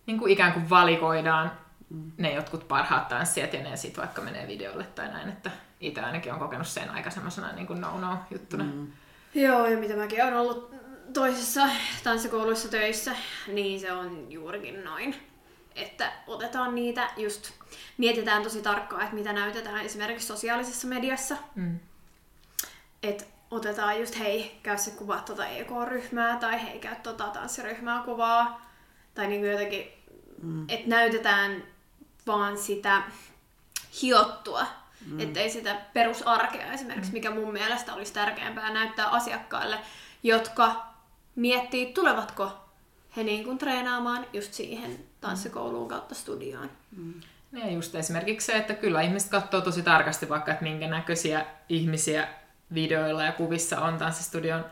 [0.06, 1.52] niin kuin ikään kuin valikoidaan
[1.89, 2.12] mm.
[2.18, 6.34] ne jotkut parhaat tanssijat ja ne sitten vaikka menee videolle tai näin, että itse ainakin
[6.34, 8.63] on kokenut sen aika semmoisena niin kuin no-no-juttuna.
[8.63, 8.92] Mm.
[9.34, 10.74] Joo, ja mitä mäkin olen ollut
[11.13, 11.70] toisessa
[12.04, 13.16] tanssikouluissa töissä,
[13.48, 15.16] niin se on juurikin noin.
[15.76, 17.52] Että otetaan niitä just,
[17.98, 21.38] mietitään tosi tarkkaan, että mitä näytetään esimerkiksi sosiaalisessa mediassa.
[21.56, 21.80] Mm.
[23.04, 28.72] Että otetaan just hei, käy se kuvaa tuota EK-ryhmää tai hei, käy tuota tanssiryhmää kuvaa.
[29.13, 29.88] Tai niin kuin jotenkin,
[30.42, 30.66] mm.
[30.70, 31.63] että näytetään
[32.28, 33.02] vaan sitä
[34.02, 34.66] hiottua,
[35.06, 35.20] mm.
[35.20, 37.13] ettei sitä perusarkea esimerkiksi, mm.
[37.13, 39.80] mikä mun mielestä olisi tärkeämpää näyttää asiakkaille,
[40.24, 40.86] jotka
[41.36, 42.52] miettii, tulevatko
[43.18, 46.70] he niin kuin treenaamaan just siihen tanssikouluun kautta studioon.
[46.98, 47.13] Mm.
[47.54, 52.28] Ja just esimerkiksi se, että kyllä ihmiset katsoo tosi tarkasti vaikka, että minkä näköisiä ihmisiä
[52.73, 54.65] videoilla ja kuvissa on tanssistudion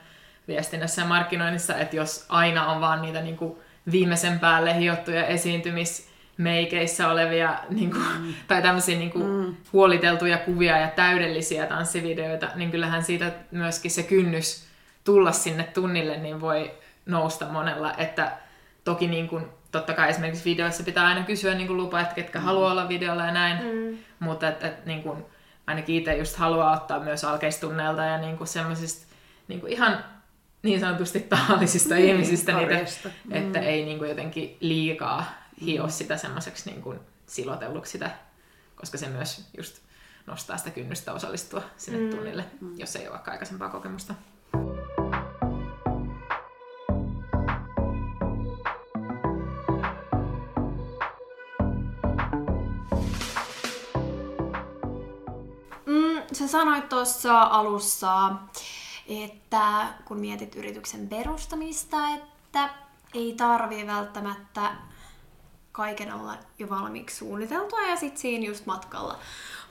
[0.48, 3.58] viestinnässä ja markkinoinnissa, että jos aina on vaan niitä niin kuin
[3.92, 8.34] viimeisen päälle hiottuja esiintymismeikeissä olevia niin kuin, mm.
[8.48, 9.56] tai tämmöisiä niin kuin, mm.
[9.74, 14.68] huoliteltuja kuvia ja täydellisiä tanssivideoita, niin kyllähän siitä myöskin se kynnys
[15.04, 16.72] tulla sinne tunnille niin voi
[17.06, 18.32] nousta monella, että
[18.84, 22.40] toki niin kuin, totta kai esimerkiksi videoissa pitää aina kysyä niin kuin lupa, että ketkä
[22.40, 22.46] mm.
[22.46, 23.98] haluaa olla videolla ja näin, mm.
[24.20, 25.26] mutta että, että niin kuin,
[25.68, 29.06] ainakin itse just haluaa ottaa myös alkeistunneilta ja niin kuin semmoisista
[29.48, 30.04] niin kuin ihan
[30.64, 32.86] niin sanotusti tavallisista niin, ihmisistä, niitä,
[33.26, 33.32] mm.
[33.32, 35.26] että ei niin kuin jotenkin liikaa
[35.62, 35.90] hio mm.
[35.90, 38.12] sitä semmoiseksi niin kuin silotelluksi sitä,
[38.76, 39.80] koska se myös just
[40.28, 42.10] nostaa sitä kynnystä osallistua sinne mm.
[42.10, 42.80] tunnille, mm.
[42.80, 44.16] jos ei ole vaikka aikaisempaa kokemusta.
[56.34, 58.32] Sä sanoit tuossa alussa,
[59.08, 62.70] että kun mietit yrityksen perustamista, että
[63.14, 64.72] ei tarvi välttämättä
[65.72, 69.20] kaiken olla jo valmiiksi suunniteltua ja sitten siinä just matkalla,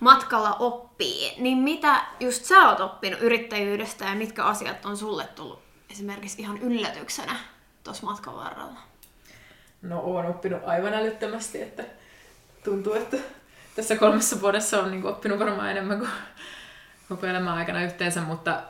[0.01, 1.35] matkalla oppii.
[1.39, 5.59] Niin mitä just sä oot oppinut yrittäjyydestä ja mitkä asiat on sulle tullut
[5.91, 7.37] esimerkiksi ihan yllätyksenä
[7.85, 8.81] tuossa matkan varrella?
[9.83, 11.85] No oon oppinut aivan älyttömästi, että
[12.65, 13.17] tuntuu, että
[13.77, 16.11] tässä kolmessa vuodessa on niin oppinut varmaan enemmän kuin
[17.09, 18.63] koko elämän aikana yhteensä, mutta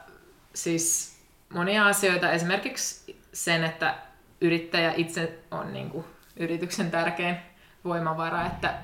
[0.55, 1.17] siis
[1.49, 3.95] monia asioita, esimerkiksi sen, että
[4.41, 6.05] yrittäjä itse on niin kuin
[6.37, 7.37] yrityksen tärkein
[7.85, 8.75] voimavara, että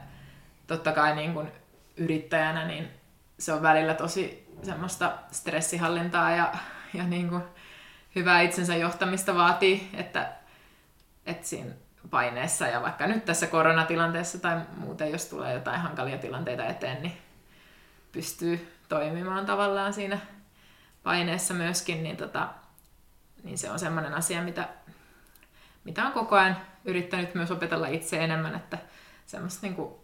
[0.67, 1.49] totta kai niin kuin
[1.97, 2.89] yrittäjänä niin
[3.39, 6.55] se on välillä tosi semmoista stressihallintaa ja,
[6.95, 7.43] ja niin kuin
[8.15, 10.33] hyvää itsensä johtamista vaatii, että,
[11.27, 11.71] että siinä
[12.11, 17.19] paineessa ja vaikka nyt tässä koronatilanteessa tai muuten, jos tulee jotain hankalia tilanteita eteen, niin
[18.13, 20.19] pystyy toimimaan tavallaan siinä
[21.03, 22.49] paineessa myöskin, niin, tota,
[23.43, 24.69] niin se on semmoinen asia, mitä,
[25.85, 28.79] mitä on koko ajan yrittänyt myös opetella itse enemmän, että
[29.27, 29.95] semmoista niin kuin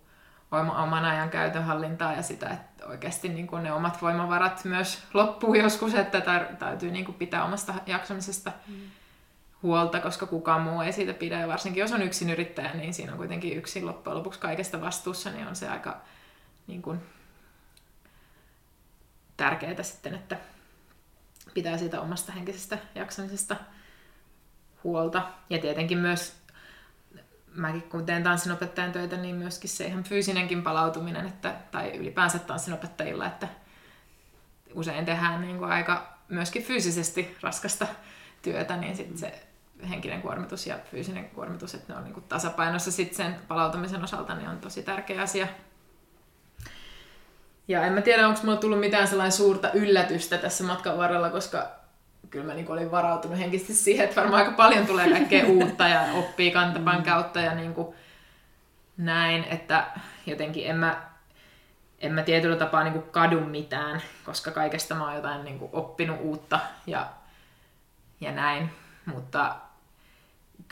[0.59, 5.95] oman ajan käytönhallintaa ja sitä, että oikeasti niin kuin ne omat voimavarat myös loppuu joskus,
[5.95, 6.21] että
[6.59, 8.75] täytyy niin kuin pitää omasta jaksamisesta mm.
[9.63, 11.41] Huolta, koska kukaan muu ei siitä pidä.
[11.41, 15.31] Ja varsinkin jos on yksin yrittäjä, niin siinä on kuitenkin yksin loppujen lopuksi kaikesta vastuussa,
[15.31, 16.01] niin on se aika
[16.67, 17.01] niin kuin,
[19.37, 20.37] tärkeää sitten, että
[21.55, 23.57] pitää siitä omasta henkisestä jaksamisesta
[24.85, 25.29] huolta.
[25.51, 26.37] Ja tietenkin myös,
[27.55, 33.27] mäkin kun teen tanssinopettajan töitä, niin myöskin se ihan fyysinenkin palautuminen, että, tai ylipäänsä tanssinopettajilla,
[33.27, 33.49] että
[34.75, 37.87] usein tehdään niin kuin aika myöskin fyysisesti raskasta
[38.43, 39.47] työtä, niin sitten se
[39.91, 44.35] henkinen kuormitus ja fyysinen kuormitus, että ne on niin kuin tasapainossa sitten sen palautumisen osalta,
[44.35, 45.47] niin on tosi tärkeä asia
[47.69, 51.71] ja en mä tiedä, onko mulla tullut mitään sellainen suurta yllätystä tässä matkan varrella, koska
[52.31, 56.03] kyllä mä niin olin varautunut henkisesti siihen, että varmaan aika paljon tulee kaikkea uutta ja
[56.15, 57.05] oppii kantapan mm.
[57.05, 57.95] kautta ja niin kuin
[58.97, 59.87] näin, että
[60.27, 61.03] jotenkin en mä,
[61.99, 65.71] en mä tietyllä tapaa niin kuin kadu mitään, koska kaikesta mä oon jotain niin kuin
[65.73, 67.07] oppinut uutta ja,
[68.21, 68.71] ja näin,
[69.07, 69.57] mutta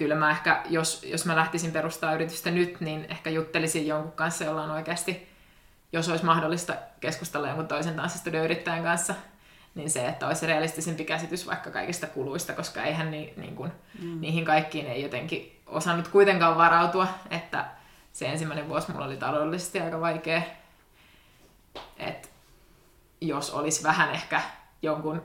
[0.01, 4.45] kyllä mä ehkä, jos, jos mä lähtisin perustaa yritystä nyt, niin ehkä juttelisin jonkun kanssa,
[4.45, 5.31] jolla on oikeasti
[5.93, 9.15] jos olisi mahdollista keskustella jonkun toisen tanssistudioyrittäjän kanssa,
[9.75, 14.21] niin se, että olisi realistisempi käsitys vaikka kaikista kuluista, koska eihän ni, niin kuin, mm.
[14.21, 17.65] niihin kaikkiin ei jotenkin osannut kuitenkaan varautua, että
[18.13, 20.43] se ensimmäinen vuosi mulla oli taloudellisesti aika vaikea,
[21.99, 22.29] että
[23.21, 24.41] jos olisi vähän ehkä
[24.83, 25.23] jonkun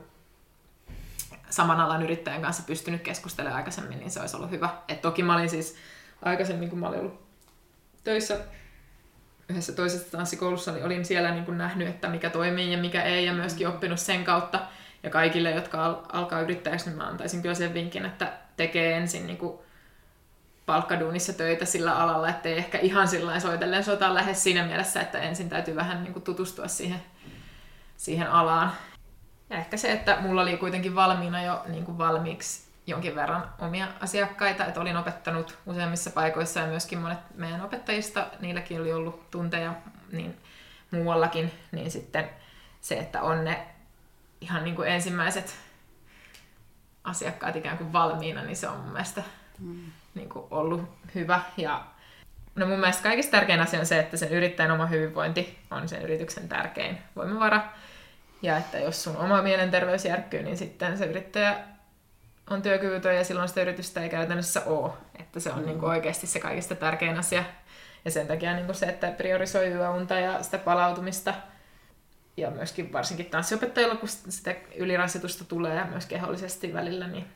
[1.50, 4.68] saman alan yrittäjän kanssa pystynyt keskustelemaan aikaisemmin, niin se olisi ollut hyvä.
[4.88, 5.76] Et toki mä olin siis
[6.22, 7.26] aikaisemmin, kun mä olin ollut
[8.04, 8.38] töissä
[9.48, 13.26] yhdessä toisessa tanssikoulussa niin olin siellä niin kuin nähnyt, että mikä toimii ja mikä ei,
[13.26, 14.60] ja myöskin oppinut sen kautta.
[15.02, 19.26] Ja kaikille, jotka al- alkaa yrittäjäksi, niin mä antaisin kyllä sen vinkin, että tekee ensin
[19.26, 19.58] niin kuin
[20.66, 25.48] palkkaduunissa töitä sillä alalla, ettei ehkä ihan sillä soitellen sotaan lähes siinä mielessä, että ensin
[25.48, 27.02] täytyy vähän niin kuin tutustua siihen,
[27.96, 28.72] siihen alaan.
[29.50, 33.88] Ja ehkä se, että mulla oli kuitenkin valmiina jo niin kuin valmiiksi jonkin verran omia
[34.00, 39.74] asiakkaita, että olin opettanut useimmissa paikoissa ja myöskin monet meidän opettajista, niilläkin oli ollut tunteja
[40.12, 40.36] niin
[40.90, 42.30] muuallakin, niin sitten
[42.80, 43.66] se, että on ne
[44.40, 45.56] ihan niin kuin ensimmäiset
[47.04, 49.22] asiakkaat ikään kuin valmiina, niin se on mun mielestä
[49.58, 49.92] mm.
[50.14, 50.82] niin kuin ollut
[51.14, 51.40] hyvä.
[51.56, 51.84] Ja
[52.54, 56.02] no mun mielestä kaikista tärkein asia on se, että sen yrittäjän oma hyvinvointi on sen
[56.02, 57.62] yrityksen tärkein voimavara.
[58.42, 61.58] Ja että jos sun oma mielenterveys järkkyy, niin sitten se yrittäjä
[62.50, 64.92] on työkyvytön ja silloin sitä yritystä ei käytännössä ole.
[65.18, 65.66] Että se on mm.
[65.66, 67.44] niin kuin oikeasti se kaikista tärkein asia.
[68.04, 71.34] Ja sen takia niin kuin se, että priorisoi yöunta ja sitä palautumista–
[72.36, 77.26] ja myöskin varsinkin tanssiopettajilla, kun sitä ylirasitusta tulee ja myös kehollisesti välillä, niin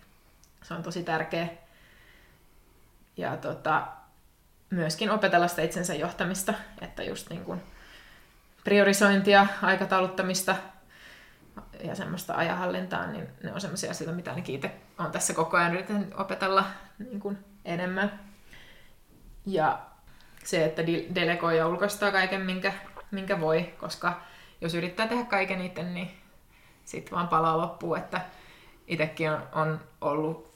[0.62, 1.48] se on tosi tärkeä.
[3.16, 3.86] Ja tota,
[4.70, 7.62] myöskin opetella sitä itsensä johtamista, että just niin kuin
[8.64, 10.56] priorisointia, aikatauluttamista
[11.84, 15.72] ja semmoista ajahallintaa, niin ne on semmoisia asioita, mitä ainakin itse olen tässä koko ajan
[15.74, 16.64] yrittänyt opetella
[16.98, 18.20] niin kuin enemmän.
[19.46, 19.78] Ja
[20.44, 20.82] se, että
[21.14, 22.72] delegoi ja ulkoistaa kaiken, minkä,
[23.10, 24.20] minkä voi, koska
[24.60, 26.10] jos yrittää tehdä kaiken itse, niin
[26.84, 28.20] sitten vaan palaa loppuun, että
[28.86, 30.50] itsekin on, on ollut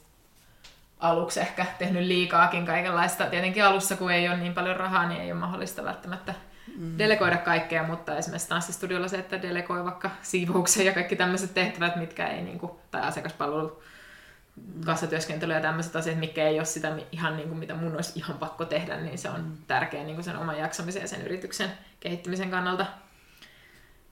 [0.99, 3.25] aluksi ehkä tehnyt liikaakin kaikenlaista.
[3.25, 6.33] Tietenkin alussa, kun ei ole niin paljon rahaa, niin ei ole mahdollista välttämättä
[6.77, 6.97] mm.
[6.97, 12.27] delegoida kaikkea, mutta esimerkiksi tanssistudiolla se, että delegoi vaikka siivouksen ja kaikki tämmöiset tehtävät, mitkä
[12.27, 13.81] ei, niin kuin, tai asiakaspalvelu,
[14.85, 18.37] kassatyöskentely ja tämmöiset asiat, mitkä ei ole sitä ihan niin kuin, mitä mun olisi ihan
[18.37, 19.57] pakko tehdä, niin se on mm.
[19.67, 22.85] tärkeä niin kuin sen oman jaksamisen ja sen yrityksen kehittymisen kannalta.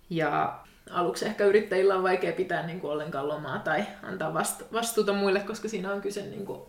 [0.09, 0.59] Ja
[0.91, 4.33] aluksi ehkä yrittäjillä on vaikea pitää niin kuin ollenkaan lomaa tai antaa
[4.73, 6.61] vastuuta muille, koska siinä on kyse niin kuin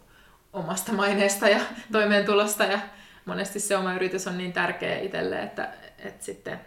[0.53, 1.61] omasta maineesta ja
[1.93, 2.79] toimeentulosta ja
[3.25, 6.61] monesti se oma yritys on niin tärkeä itselle, että, että sitten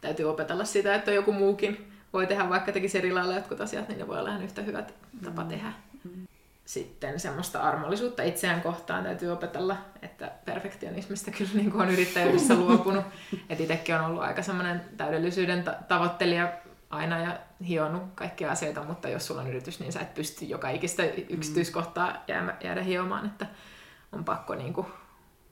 [0.00, 3.98] täytyy opetella sitä, että joku muukin voi tehdä, vaikka tekisi eri lailla jotkut asiat, niin
[3.98, 4.94] ne voi olla ihan yhtä hyvät
[5.24, 5.48] tapa mm.
[5.48, 5.72] tehdä.
[6.04, 6.26] Mm
[6.66, 13.04] sitten semmoista armollisuutta itseään kohtaan täytyy opetella, että perfektionismista kyllä niin kuin on yrittäjyydessä luopunut.
[13.48, 16.52] että itsekin on ollut aika semmoinen täydellisyyden tavoittelija
[16.90, 20.70] aina ja hionut kaikkia asioita, mutta jos sulla on yritys, niin sä et pysty joka
[20.70, 23.46] ikistä yksityiskohtaa jäädä, jäädä hiomaan, että
[24.12, 24.86] on pakko niin kuin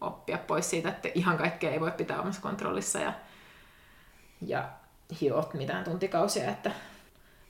[0.07, 3.13] oppia pois siitä, että ihan kaikkea ei voi pitää omassa kontrollissa ja,
[4.41, 4.69] ja
[5.21, 6.71] hiot mitään tuntikausia, että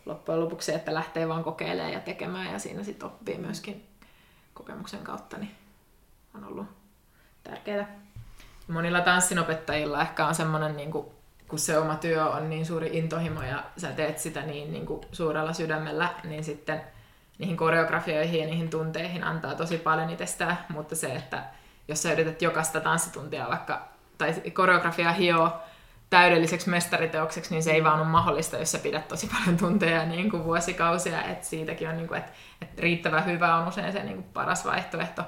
[0.06, 3.88] loppujen lopuksi että lähtee vaan kokeilemaan ja tekemään ja siinä sitten oppii myöskin
[4.54, 5.54] kokemuksen kautta, niin
[6.34, 6.66] on ollut
[7.44, 8.00] tärkeää.
[8.68, 11.06] Monilla tanssinopettajilla ehkä on semmoinen, niin kuin,
[11.48, 15.00] kun se oma työ on niin suuri intohimo ja sä teet sitä niin, niin kuin
[15.12, 16.82] suurella sydämellä, niin sitten
[17.38, 21.44] niihin koreografioihin ja niihin tunteihin antaa tosi paljon itsestään, mutta se, että
[21.88, 25.62] jos sä yrität jokaista tanssituntia vaikka, tai koreografiaa hioa
[26.10, 30.30] täydelliseksi mestariteokseksi, niin se ei vaan ole mahdollista, jos sä pidät tosi paljon tunteja niin
[30.30, 31.22] kuin vuosikausia.
[31.22, 34.64] Et siitäkin on, niin kuin, että, että riittävän hyvä on usein se niin kuin paras
[34.64, 35.22] vaihtoehto.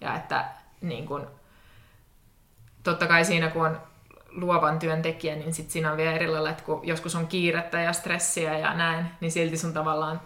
[0.00, 0.44] Ja että
[0.80, 1.26] niin kuin,
[2.82, 3.80] totta kai siinä, kun on
[4.30, 7.92] luovan työntekijä, niin sit siinä on vielä eri lailla, että kun joskus on kiirettä ja
[7.92, 10.20] stressiä ja näin, niin silti sun tavallaan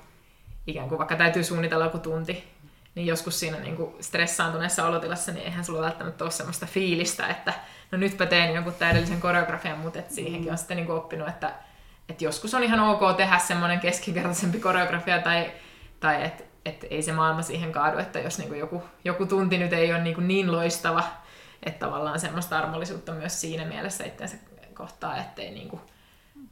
[0.67, 2.45] ikään kuin vaikka täytyy suunnitella joku tunti,
[2.95, 7.53] niin joskus siinä niin kuin stressaantuneessa olotilassa, niin eihän sulla välttämättä ole sellaista fiilistä, että
[7.91, 10.53] no nytpä teen jonkun täydellisen koreografian, mutta et siihenkin mm.
[10.53, 11.55] on sitten niin kuin oppinut, että,
[12.09, 15.53] että joskus on ihan ok tehdä semmoinen keskivertaisempi koreografia tai,
[16.01, 19.59] tai että et ei se maailma siihen kaadu, että jos niin kuin joku, joku tunti
[19.59, 21.05] nyt ei ole niin, kuin niin loistava,
[21.63, 24.37] että tavallaan semmoista armollisuutta myös siinä mielessä itseensä
[24.75, 25.83] kohtaa, ettei niin kuin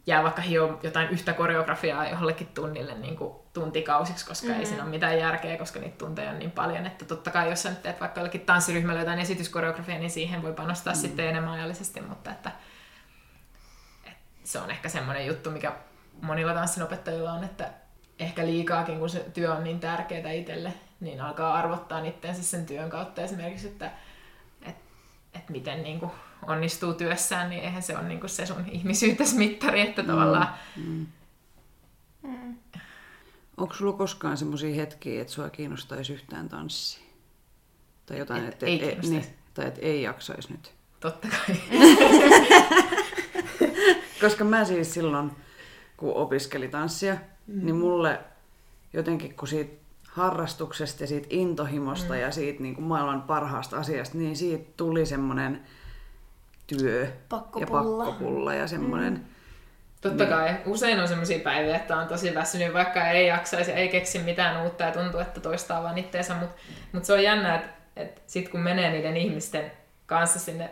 [0.09, 4.61] jää vaikka hio jotain yhtä koreografiaa jollekin tunnille niin kuin tuntikausiksi, koska mm-hmm.
[4.61, 7.63] ei siinä ole mitään järkeä, koska niitä tunteja on niin paljon, että totta kai jos
[7.63, 11.09] sä nyt teet vaikka jollekin tanssiryhmällä jotain esityskoreografiaa, niin siihen voi panostaa mm-hmm.
[11.09, 12.51] sitten enemmän ajallisesti, mutta että,
[14.07, 15.73] että se on ehkä semmoinen juttu, mikä
[16.23, 17.71] monilla tanssinopettajilla on, että
[18.19, 22.91] ehkä liikaakin, kun se työ on niin tärkeää itselle, niin alkaa arvottaa itseensä sen työn
[22.91, 23.91] kautta esimerkiksi, että,
[24.63, 24.83] että,
[25.35, 26.13] että miten niin kuin
[26.49, 30.49] onnistuu työssään, niin eihän se ole niin kuin se sun ihmisyytes mittari, että tavallaan...
[30.77, 31.07] Mm.
[32.23, 32.57] Mm.
[33.57, 37.05] Onko sulla koskaan semmoisia hetkiä, että sua kiinnostaisi yhtään tanssia?
[38.07, 40.73] Tai jotain, et että ei et, niin, tai että ei jaksaisi nyt?
[41.01, 41.57] Totta kai.
[44.21, 45.31] Koska mä siis silloin,
[45.97, 47.15] kun opiskelin tanssia,
[47.47, 47.65] mm.
[47.65, 48.21] niin mulle
[48.93, 52.21] jotenkin kun siitä harrastuksesta ja siitä intohimosta mm.
[52.21, 55.67] ja siitä niin kuin maailman parhaasta asiasta, niin siitä tuli semmoinen
[56.77, 58.05] työ pakkopulla.
[58.05, 59.13] ja pakkopulla ja semmoinen...
[59.13, 59.25] Mm.
[60.01, 60.35] Totta niin.
[60.35, 60.57] kai.
[60.67, 64.85] Usein on sellaisia päiviä, että on tosi väsynyt, vaikka ei jaksaisi, ei keksi mitään uutta
[64.85, 66.35] ja tuntuu, että toistaa vaan itteensä.
[66.35, 66.57] Mutta
[66.93, 69.73] mut se on jännä, että että sit kun menee niiden ihmisten
[70.07, 70.71] kanssa sinne,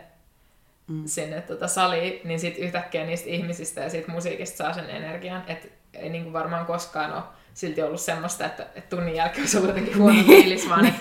[0.87, 1.03] mm.
[1.05, 5.67] sinne tota saliin, niin sit yhtäkkiä niistä ihmisistä ja siitä musiikista saa sen energian, että
[5.93, 9.97] ei niinku varmaan koskaan ole silti ollut semmoista, että, että tunnin jälkeen olisi ollut jotenkin
[9.97, 10.93] huono fiilis, vaan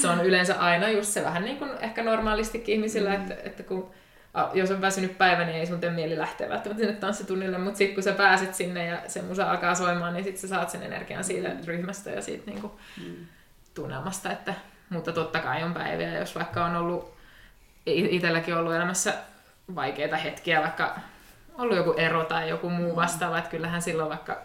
[0.00, 3.16] se on yleensä aina just se vähän niin kuin ehkä normaalistikin ihmisillä, mm.
[3.16, 3.90] että, että kun
[4.54, 7.94] jos on väsynyt päivä, niin ei sun tee mieli lähteä välttämättä sinne tanssitunnille, mutta sitten
[7.94, 11.24] kun sä pääset sinne ja se musa alkaa soimaan, niin sitten sä saat sen energian
[11.24, 11.64] siitä mm.
[11.64, 12.72] ryhmästä ja siitä niin kuin
[13.04, 13.26] mm.
[13.74, 14.32] tunnelmasta.
[14.32, 14.54] Että,
[14.90, 17.14] mutta totta kai on päiviä, jos vaikka on ollut,
[17.86, 19.14] itselläkin ollut elämässä
[19.74, 20.98] vaikeita hetkiä, vaikka
[21.58, 22.96] ollut joku ero tai joku muu mm.
[22.96, 24.42] vastaava, että kyllähän silloin vaikka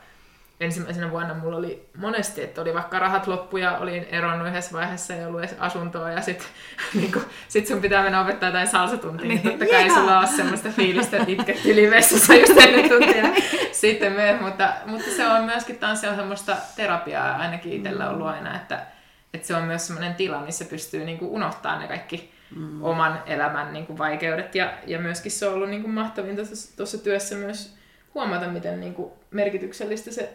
[0.60, 5.14] ensimmäisenä vuonna mulla oli monesti, että oli vaikka rahat loppu ja olin eronnut yhdessä vaiheessa
[5.14, 6.48] ja ollut edes asuntoa ja sitten
[6.94, 7.12] niin
[7.48, 10.70] sit sun pitää mennä opettaa jotain salsatuntia, niin, niin totta kai ei sulla ole semmoista
[10.70, 13.24] fiilistä, että itketti livessä just ennen tuntia.
[13.72, 18.56] Sitten myös, mutta, mutta se on myöskin tanssi on semmoista terapiaa ainakin itsellä ollut aina,
[18.56, 18.86] että,
[19.34, 22.84] että se on myös semmoinen tila, missä pystyy niin unohtamaan ne kaikki mm.
[22.84, 24.56] oman elämän niin kuin vaikeudet.
[24.56, 26.42] Ja, ja myöskin se on ollut niin kuin mahtavinta
[26.78, 27.78] tuossa työssä myös
[28.14, 30.34] huomata, miten niin kuin merkityksellistä se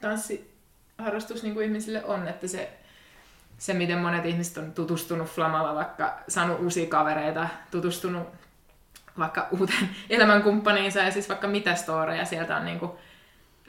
[0.00, 2.78] tanssiharrastus niin kuin ihmisille on, että se,
[3.58, 8.28] se, miten monet ihmiset on tutustunut Flamalla, vaikka saanut uusia kavereita, tutustunut
[9.18, 12.92] vaikka uuteen elämänkumppaniinsa ja siis vaikka mitä storeja sieltä on niin kuin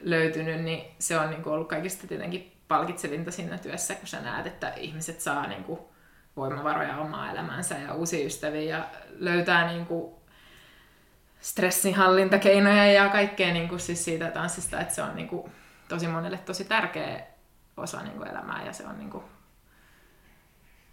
[0.02, 4.46] löytynyt, niin se on niin kuin ollut kaikista tietenkin palkitsevinta siinä työssä, kun sä näet,
[4.46, 5.80] että ihmiset saa niin kuin
[6.36, 10.14] voimavaroja omaa elämänsä ja uusia ystäviä ja löytää niin kuin
[11.40, 15.52] stressinhallintakeinoja ja kaikkea niin kuin siis siitä tanssista, että se on niin kuin
[15.88, 17.26] tosi monelle tosi tärkeä
[17.76, 19.24] osa niin kuin elämää ja se on niin kuin,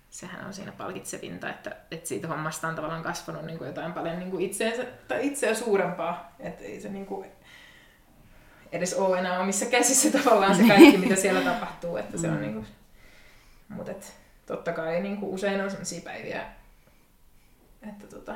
[0.10, 4.20] sehän on siinä palkitsevinta, että, että siitä hommasta on tavallaan kasvanut niin kuin jotain paljon
[4.20, 7.32] niin kuin itseensä, tai itseä suurempaa, että ei se niin kuin
[8.72, 12.42] edes ole enää omissa käsissä tavallaan se kaikki, mitä siellä tapahtuu, että se on mm.
[12.42, 12.68] niin kuin,
[13.70, 16.46] mutta et, totta kai niin kuin usein on sellaisia päiviä,
[17.90, 18.36] että tota,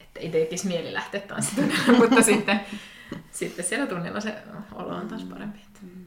[0.00, 2.60] että ei tekisi mieli lähteä tanssitunneille, mutta sitten
[3.30, 4.42] sitten siellä tunnilla se
[4.74, 5.58] olo on taas parempi.
[5.82, 6.04] Mm.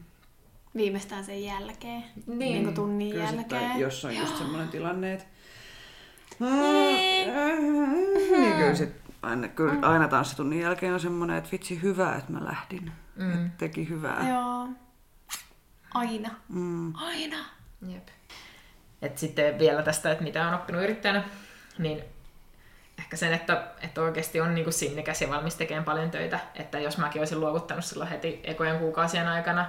[0.76, 3.70] Viimeistään sen jälkeen, niin, niin kuin tunnin kyllä jälkeen.
[3.70, 5.26] Tai jos on just semmoinen tilanne, että
[8.30, 8.90] niin kyllä, sit
[9.22, 9.82] aina, kyllä mm.
[9.82, 12.92] aina tanssitunnin jälkeen on semmoinen, että vitsi hyvä, että mä lähdin.
[13.16, 13.46] Mm.
[13.46, 14.28] Että teki hyvää.
[14.28, 14.68] Joo.
[15.94, 16.30] Aina.
[16.48, 16.94] Mm.
[16.94, 17.36] Aina.
[17.88, 18.08] Jep.
[19.02, 21.24] Et sitten vielä tästä, että mitä on oppinut yrittäjänä,
[21.78, 22.04] niin
[23.14, 26.38] ehkä sen, että, että oikeasti on niin kuin sinnikäs ja valmis tekemään paljon töitä.
[26.54, 29.66] Että jos mäkin olisin luovuttanut silloin heti ekojen kuukausien aikana,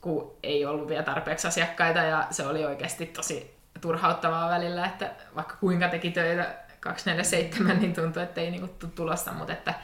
[0.00, 5.56] kun ei ollut vielä tarpeeksi asiakkaita ja se oli oikeasti tosi turhauttavaa välillä, että vaikka
[5.56, 9.74] kuinka teki töitä 247, niin tuntui, että ei niinku tulosta, mutta että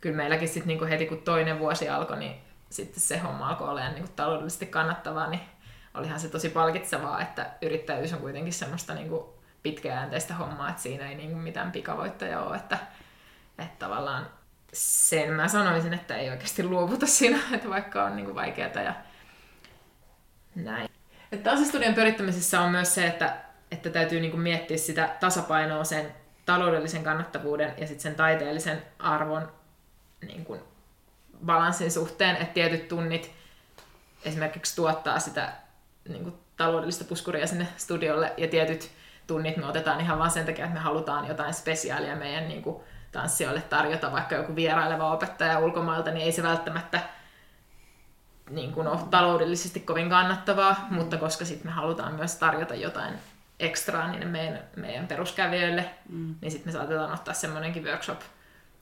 [0.00, 2.36] kyllä meilläkin sitten niinku heti kun toinen vuosi alkoi, niin
[2.70, 5.40] sitten se homma alkoi olemaan niinku taloudellisesti kannattavaa, niin
[5.94, 9.33] olihan se tosi palkitsevaa, että yrittäjyys on kuitenkin semmoista niinku
[9.64, 12.78] pitkäjänteistä hommaa, että siinä ei niinku mitään pikavoittoja ole, että,
[13.58, 14.26] että tavallaan
[14.72, 18.94] sen mä sanoisin, että ei oikeasti luovuta siinä, että vaikka on niinku vaikeaa ja
[20.54, 20.90] näin.
[21.32, 23.36] Että tanssistudion pyörittämisessä on myös se, että,
[23.70, 26.14] että täytyy niinku miettiä sitä tasapainoa sen
[26.46, 29.52] taloudellisen kannattavuuden ja sitten sen taiteellisen arvon
[30.22, 30.46] niin
[31.46, 33.30] balanssin suhteen, että tietyt tunnit
[34.24, 35.52] esimerkiksi tuottaa sitä
[36.08, 38.90] niin kuin, taloudellista puskuria sinne studiolle ja tietyt
[39.26, 42.82] tunnit me otetaan ihan vain sen takia, että me halutaan jotain spesiaalia meidän niin kuin,
[43.12, 47.00] tanssijoille tarjota, vaikka joku vieraileva opettaja ulkomailta, niin ei se välttämättä
[48.50, 53.14] niin kuin ole taloudellisesti kovin kannattavaa, mutta koska sitten me halutaan myös tarjota jotain
[53.60, 56.34] ekstraa niille meidän, meidän peruskävijöille, mm.
[56.40, 58.20] niin sitten me saatetaan ottaa semmoinenkin workshop,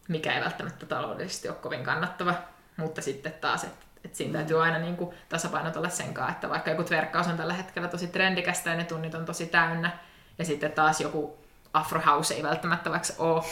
[0.08, 2.34] mikä ei välttämättä taloudellisesti ole kovin kannattava,
[2.76, 6.70] mutta sitten taas, että et siinä täytyy aina niin kuin tasapainotella sen kanssa, että vaikka
[6.70, 9.90] joku verkkaus on tällä hetkellä tosi trendikästä ja ne tunnit on tosi täynnä,
[10.38, 11.38] ja sitten taas joku
[11.72, 13.42] Afro House ei välttämättä vaikka ole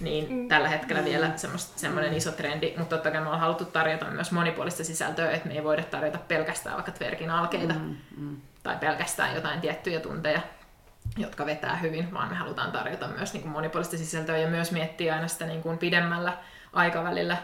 [0.00, 0.48] niin mm.
[0.48, 1.30] tällä hetkellä vielä
[1.76, 5.54] semmoinen iso trendi, mutta totta kai me ollaan haluttu tarjota myös monipuolista sisältöä, että me
[5.54, 7.74] ei voida tarjota pelkästään vaikka Tverkin alkeita.
[7.74, 8.36] Mm, mm.
[8.62, 10.40] tai pelkästään jotain tiettyjä tunteja,
[11.16, 15.14] jotka vetää hyvin, vaan me halutaan tarjota myös niin kuin monipuolista sisältöä ja myös miettiä
[15.14, 16.38] aina sitä niin kuin pidemmällä
[16.72, 17.36] aikavälillä,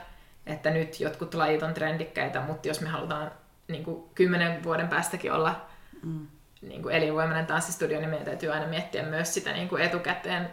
[0.46, 3.30] että nyt jotkut lajit on trendikkäitä, mutta jos me halutaan
[3.68, 5.66] niin kuin kymmenen vuoden päästäkin olla
[6.02, 6.26] mm
[6.62, 10.50] niin kuin elinvoimainen tanssistudio, niin meidän täytyy aina miettiä myös sitä niin kuin etukäteen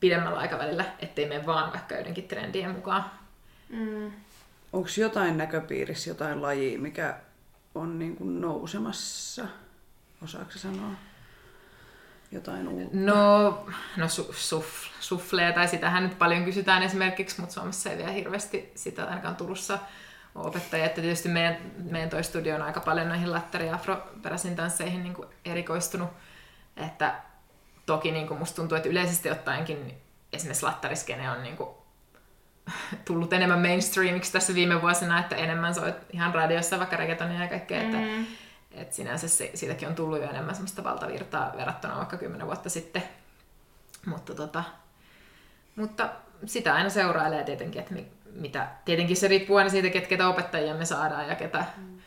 [0.00, 3.04] pidemmällä aikavälillä, ettei mene vaan vaikka joidenkin trendien mukaan.
[3.68, 4.12] Mm.
[4.72, 7.16] Onko jotain näköpiirissä, jotain lajia, mikä
[7.74, 9.44] on niin kuin nousemassa?
[10.24, 10.90] Osaatko sanoa?
[12.32, 12.96] Jotain uutta?
[12.96, 13.66] No,
[13.96, 14.66] no su, suf,
[15.00, 19.78] sufleja, tai sitähän nyt paljon kysytään esimerkiksi, mutta Suomessa ei vielä hirveästi sitä ainakaan Turussa
[20.34, 20.86] opettajia.
[20.86, 21.56] Että tietysti meidän,
[21.90, 26.10] meidän toi studio on aika paljon näihin lattari- ja afroperäisiin tansseihin niin kuin erikoistunut.
[26.76, 27.14] Että
[27.86, 29.94] toki niin kuin musta tuntuu, että yleisesti ottaenkin
[30.32, 31.68] esimerkiksi lattariskene on niin kuin
[33.04, 37.82] tullut enemmän mainstreamiksi tässä viime vuosina, että enemmän soit ihan radiossa vaikka reggaetonia ja kaikkea,
[37.82, 37.86] mm.
[37.86, 38.30] että,
[38.70, 43.02] että sinänsä se, siitäkin on tullut jo enemmän semmoista valtavirtaa verrattuna vaikka kymmenen vuotta sitten.
[44.06, 44.64] Mutta, tota,
[45.76, 46.10] mutta
[46.46, 47.94] sitä aina seurailee tietenkin, että
[48.34, 51.98] mitä, tietenkin se riippuu aina siitä, että ketä opettajia me saadaan ja ketä mm.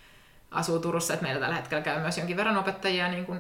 [0.51, 3.39] asuu Turussa, että meillä tällä hetkellä käy myös jonkin verran opettajia niin kuin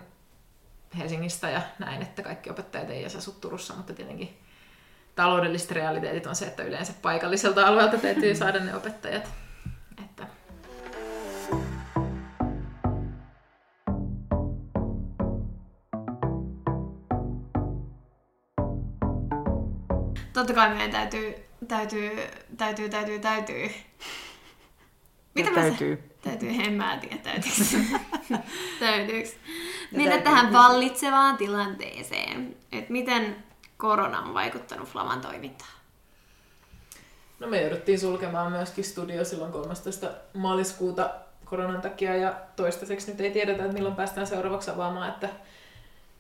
[0.97, 4.37] Helsingistä ja näin, että kaikki opettajat ei asu Turussa, mutta tietenkin
[5.15, 9.29] taloudelliset realiteetit on se, että yleensä paikalliselta alueelta täytyy saada ne opettajat.
[10.03, 10.27] Että.
[20.33, 22.09] Totta kai meidän täytyy, täytyy,
[22.57, 23.69] täytyy, täytyy, täytyy.
[25.35, 25.95] Mitä täytyy?
[25.95, 26.29] Se?
[26.29, 27.99] Täytyy, en mä tiedä, täytyykö.
[28.79, 29.29] täytyykö.
[29.91, 32.55] Mennä tähän vallitsevaan tilanteeseen.
[32.71, 33.43] Että miten
[33.77, 35.71] korona on vaikuttanut Flaman toimintaan?
[37.39, 40.07] No me jouduttiin sulkemaan myöskin studio silloin 13.
[40.33, 41.09] maaliskuuta
[41.45, 45.29] koronan takia ja toistaiseksi nyt ei tiedetä, että milloin päästään seuraavaksi avaamaan, että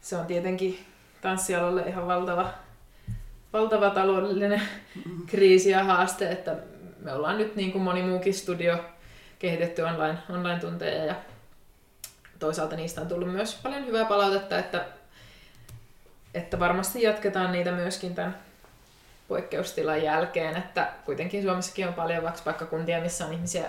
[0.01, 0.85] se on tietenkin
[1.21, 2.49] tanssialalle ihan valtava,
[3.53, 4.61] valtava taloudellinen
[5.27, 6.55] kriisi ja haaste, että
[6.99, 8.77] me ollaan nyt niin kuin moni muukin studio
[9.39, 11.15] kehitetty online, online-tunteja ja
[12.39, 14.85] toisaalta niistä on tullut myös paljon hyvää palautetta, että
[16.33, 18.37] että varmasti jatketaan niitä myöskin tämän
[19.27, 23.65] poikkeustilan jälkeen, että kuitenkin Suomessakin on paljon vaikka paikkakuntia, missä on ihmisiä,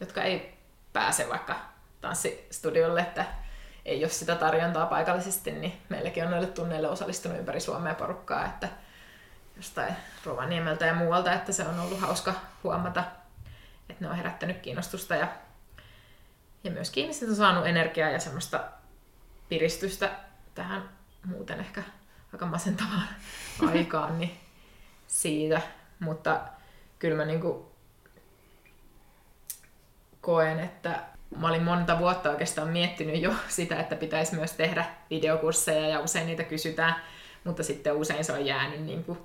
[0.00, 0.54] jotka ei
[0.92, 1.56] pääse vaikka
[2.00, 3.24] tanssistudiolle, että
[3.84, 8.68] ei ole sitä tarjontaa paikallisesti, niin meilläkin on noille tunneille osallistunut ympäri Suomea porukkaa, että
[9.56, 9.94] jostain
[10.24, 12.34] Rovaniemeltä ja muualta, että se on ollut hauska
[12.64, 13.04] huomata,
[13.88, 15.28] että ne on herättänyt kiinnostusta ja,
[16.64, 18.64] ja myöskin ihmiset on saanut energiaa ja semmoista
[19.48, 20.10] piristystä
[20.54, 20.88] tähän
[21.24, 21.82] muuten ehkä
[22.32, 23.08] aika masentavaan
[23.70, 24.40] aikaan, niin
[25.06, 25.60] siitä.
[26.00, 26.40] Mutta
[26.98, 27.72] kyllä mä niinku
[30.20, 31.00] koen, että
[31.36, 36.26] mä olin monta vuotta oikeastaan miettinyt jo sitä, että pitäisi myös tehdä videokursseja ja usein
[36.26, 36.94] niitä kysytään,
[37.44, 39.18] mutta sitten usein se on jäänyt niin kuin,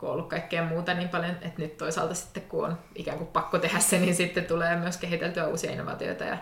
[0.00, 3.28] kun on ollut kaikkea muuta niin paljon, että nyt toisaalta sitten kun on ikään kuin
[3.28, 6.38] pakko tehdä se, niin sitten tulee myös kehiteltyä uusia innovaatioita ja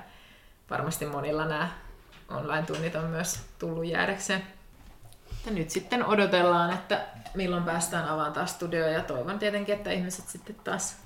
[0.70, 1.68] varmasti monilla nämä
[2.28, 4.42] online-tunnit on myös tullut jäädäkseen.
[5.46, 7.00] Ja nyt sitten odotellaan, että
[7.34, 10.96] milloin päästään avaamaan taas studioja ja toivon tietenkin, että ihmiset sitten taas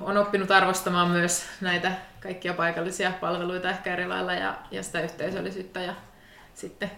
[0.00, 5.80] on oppinut arvostamaan myös näitä kaikkia paikallisia palveluita ehkä eri lailla ja, ja sitä yhteisöllisyyttä
[5.80, 5.94] ja
[6.54, 6.90] sitten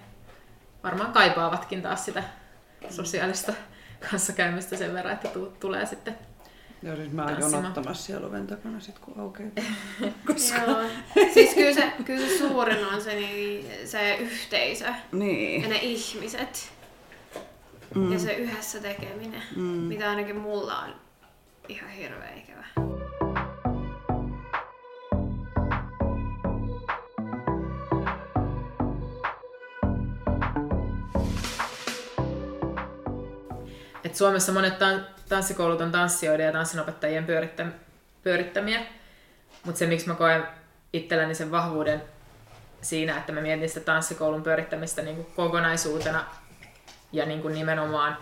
[0.85, 2.23] varmaan kaipaavatkin taas sitä
[2.91, 3.53] sosiaalista
[4.11, 5.29] kanssakäymistä sen verran, että
[5.61, 6.19] tulee sitten
[6.83, 9.51] Joo, siis mä oon jonottamassa siellä oven takana sit kun aukeaa.
[10.27, 10.59] Koska...
[10.59, 10.83] Joo.
[11.35, 15.63] Siis kyllä se, kyllä se suurin on se, niin, se yhteisö niin.
[15.63, 16.73] ja ne ihmiset.
[17.95, 18.13] Mm.
[18.13, 19.63] Ja se yhdessä tekeminen, mm.
[19.63, 20.95] mitä ainakin mulla on
[21.69, 22.65] ihan hirveä ikävä.
[34.11, 34.75] Et Suomessa monet
[35.29, 37.27] tanssikoulut on tanssijoiden ja tanssinopettajien
[38.23, 38.81] pyörittämiä,
[39.65, 40.43] mutta se miksi mä koen
[40.93, 42.03] itselläni sen vahvuuden
[42.83, 46.25] siinä, että mä mietin sitä tanssikoulun pyörittämistä niin kuin kokonaisuutena
[47.13, 48.17] ja niin kuin nimenomaan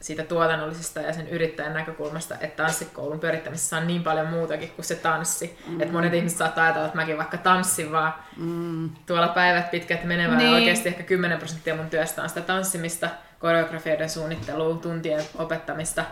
[0.00, 4.94] siitä tuotannollisesta ja sen yrittäjän näkökulmasta, että tanssikoulun pyörittämisessä on niin paljon muutakin kuin se
[4.94, 5.58] tanssi.
[5.66, 5.80] Mm.
[5.80, 8.90] Että monet ihmiset saattaa ajatella, että mäkin vaikka tanssin vaan mm.
[9.06, 10.50] tuolla päivät pitkät menevää niin.
[10.50, 13.08] ja oikeasti ehkä 10 prosenttia mun työstä on sitä tanssimista,
[13.42, 16.04] koreografioiden suunnittelua, tuntien opettamista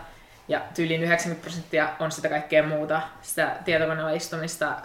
[0.47, 4.77] ja yli 90 prosenttia on sitä kaikkea muuta, sitä tietokoneella istumista,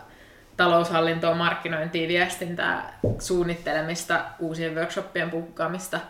[0.56, 6.00] taloushallintoa, markkinointia, viestintää, suunnittelemista, uusien workshoppien pukkaamista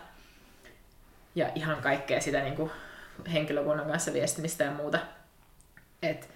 [1.35, 2.71] ja ihan kaikkea sitä niin kuin
[3.33, 4.99] henkilökunnan kanssa viestimistä ja muuta.
[6.01, 6.29] Et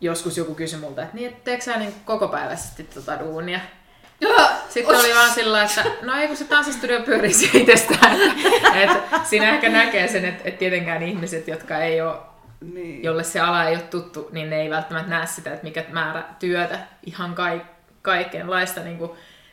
[0.00, 3.60] joskus joku kysyi multa, että niin, teekö sä niin koko päiväisesti tota duunia?
[4.68, 8.16] Sitten oli vaan sillä että no ei kun se tanssistudio pyörii itsestään.
[8.82, 12.16] että siinä ehkä näkee sen, että, että tietenkään ihmiset, jotka ei ole,
[12.72, 13.02] niin.
[13.02, 16.24] jolle se ala ei ole tuttu, niin ne ei välttämättä näe sitä, että mikä määrä
[16.38, 17.62] työtä ihan kaik,
[18.02, 19.10] kaikenlaista niin kuin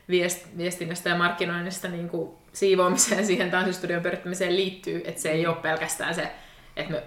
[0.09, 5.55] viest, viestinnästä ja markkinoinnista niin kuin siivoamiseen siihen tanssistudion pyörittämiseen liittyy, että se ei ole
[5.55, 6.31] pelkästään se,
[6.75, 7.03] että me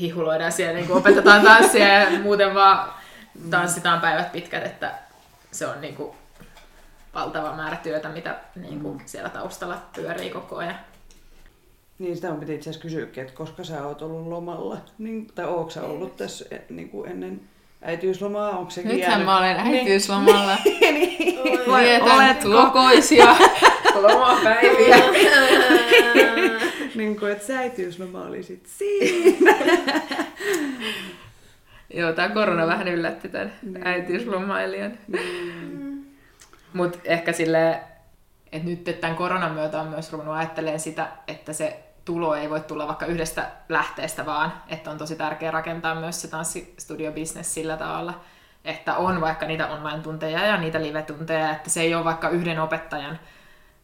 [0.00, 2.92] hihuloidaan siellä, niin kuin opetetaan tanssia ja muuten vaan
[3.50, 4.94] tanssitaan päivät pitkät, että
[5.50, 6.16] se on niin kuin
[7.16, 9.02] valtava määrä työtä, mitä niin kuin, mm.
[9.06, 10.78] siellä taustalla pyörii koko ajan.
[11.98, 15.44] Niin, sitä on piti itse asiassa kysyäkin, että koska sä oot ollut lomalla, niin, tai
[15.44, 17.40] ootko sä ollut tässä e, niin kuin ennen
[17.82, 19.26] äitiyslomaa, onko sekin Nythän jäänyt?
[19.26, 20.56] mä olen äitiyslomalla.
[21.70, 22.50] Vai Vietän oletko?
[22.50, 23.36] lokoisia
[24.02, 24.96] lomapäiviä.
[26.94, 29.54] niin kuin, että sä äitiysloma oli sit siinä.
[31.94, 33.52] Joo, tää korona vähän yllätti tämän
[33.84, 34.98] äitiyslomailijan.
[36.72, 37.80] Mutta ehkä sille,
[38.52, 42.60] että nyt tämän koronan myötä on myös ruvennut ajattelemaan sitä, että se tulo ei voi
[42.60, 48.20] tulla vaikka yhdestä lähteestä vaan, että on tosi tärkeää rakentaa myös se tanssistudio-business sillä tavalla,
[48.64, 53.18] että on vaikka niitä online-tunteja ja niitä live-tunteja, että se ei ole vaikka yhden opettajan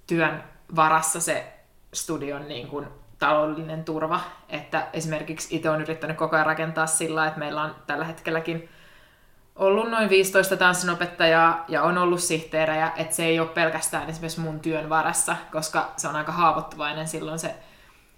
[0.07, 0.45] työn
[0.77, 1.53] varassa se
[1.95, 2.87] studion niin kuin
[3.19, 4.21] taloudellinen turva.
[4.49, 8.69] Että esimerkiksi itse olen yrittänyt koko ajan rakentaa sillä, että meillä on tällä hetkelläkin
[9.57, 14.61] ollut noin 15 tanssinopettajaa ja on ollut sihteerejä, että se ei ole pelkästään esimerkiksi mun
[14.61, 17.55] työn varassa, koska se on aika haavoittuvainen silloin se,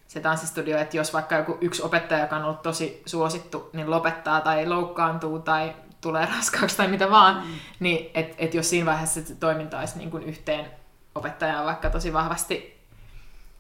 [0.06, 4.40] se tanssistudio, että jos vaikka joku yksi opettaja, joka on ollut tosi suosittu, niin lopettaa
[4.40, 7.52] tai loukkaantuu tai tulee raskaaksi tai mitä vaan, mm.
[7.80, 10.66] niin että et jos siinä vaiheessa se toiminta olisi niin kuin yhteen
[11.14, 12.74] opettajaan vaikka tosi vahvasti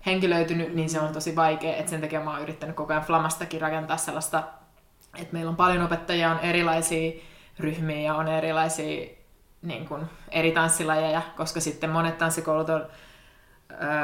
[0.06, 3.60] henkilöitynyt, niin se on tosi vaikea, että sen takia mä oon yrittänyt koko ajan Flamastakin
[3.60, 4.42] rakentaa sellaista,
[5.16, 7.12] että meillä on paljon opettajia, on erilaisia
[7.58, 9.08] ryhmiä ja on erilaisia
[9.62, 12.86] niin kuin, eri tanssilajeja, koska sitten monet tanssikoulut on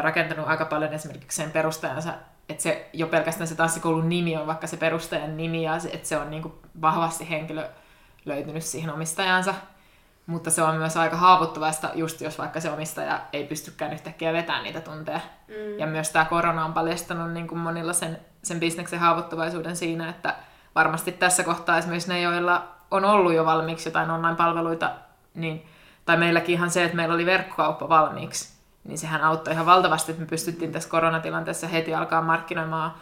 [0.00, 2.14] rakentanut aika paljon esimerkiksi sen perustajansa,
[2.48, 6.08] että se jo pelkästään se tanssikoulun nimi on vaikka se perustajan nimi ja se, että
[6.08, 7.68] se on niin kuin, vahvasti henkilö
[8.24, 9.54] löytynyt siihen omistajansa.
[10.26, 14.64] Mutta se on myös aika haavoittuvaista, just jos vaikka se omistaja ei pystykään yhtäkkiä vetämään
[14.64, 15.20] niitä tunteja.
[15.48, 15.78] Mm.
[15.78, 20.34] Ja myös tämä korona on paljastanut niin kuin monilla sen, sen bisneksen haavoittuvaisuuden siinä, että
[20.74, 24.90] varmasti tässä kohtaa esimerkiksi ne, joilla on ollut jo valmiiksi jotain online-palveluita,
[25.34, 25.66] niin,
[26.04, 28.52] tai meilläkin ihan se, että meillä oli verkkokauppa valmiiksi,
[28.84, 32.94] niin sehän auttoi ihan valtavasti, että me pystyttiin tässä koronatilanteessa heti alkaa markkinoimaan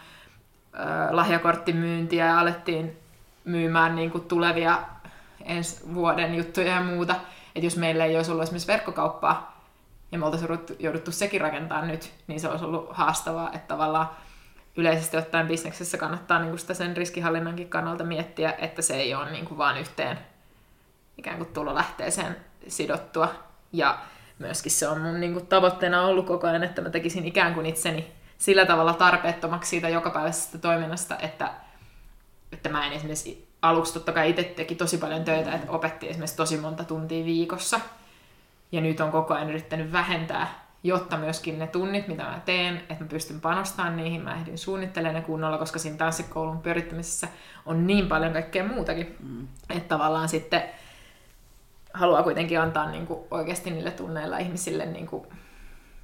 [0.74, 0.78] ö,
[1.10, 2.98] lahjakorttimyyntiä ja alettiin
[3.44, 4.78] myymään niin kuin tulevia
[5.44, 7.14] ensi vuoden juttuja ja muuta.
[7.54, 9.58] Että jos meillä ei olisi ollut esimerkiksi verkkokauppaa,
[10.12, 14.10] ja me oltaisiin jouduttu sekin rakentaa nyt, niin se olisi ollut haastavaa, että tavallaan
[14.78, 19.44] yleisesti ottaen bisneksessä kannattaa niin sitä sen riskihallinnankin kannalta miettiä, että se ei ole niin
[19.44, 20.18] kuin vaan yhteen
[21.18, 22.36] ikään kuin tulolähteeseen
[22.68, 23.34] sidottua.
[23.72, 23.98] Ja
[24.38, 27.66] myöskin se on mun niin kuin tavoitteena ollut koko ajan, että mä tekisin ikään kuin
[27.66, 31.52] itseni sillä tavalla tarpeettomaksi siitä jokapäiväisestä toiminnasta, että,
[32.52, 36.36] että mä en esimerkiksi aluksi totta kai itse teki tosi paljon töitä, että opetti esimerkiksi
[36.36, 37.80] tosi monta tuntia viikossa.
[38.72, 43.04] Ja nyt on koko ajan yrittänyt vähentää, jotta myöskin ne tunnit, mitä mä teen, että
[43.04, 47.28] mä pystyn panostamaan niihin, mä ehdin suunnittelemaan ne kunnolla, koska siinä tanssikoulun pyörittämisessä
[47.66, 49.48] on niin paljon kaikkea muutakin, mm.
[49.70, 50.62] että tavallaan sitten
[51.94, 55.26] haluaa kuitenkin antaa niin kuin oikeasti niille tunneilla ihmisille niin kuin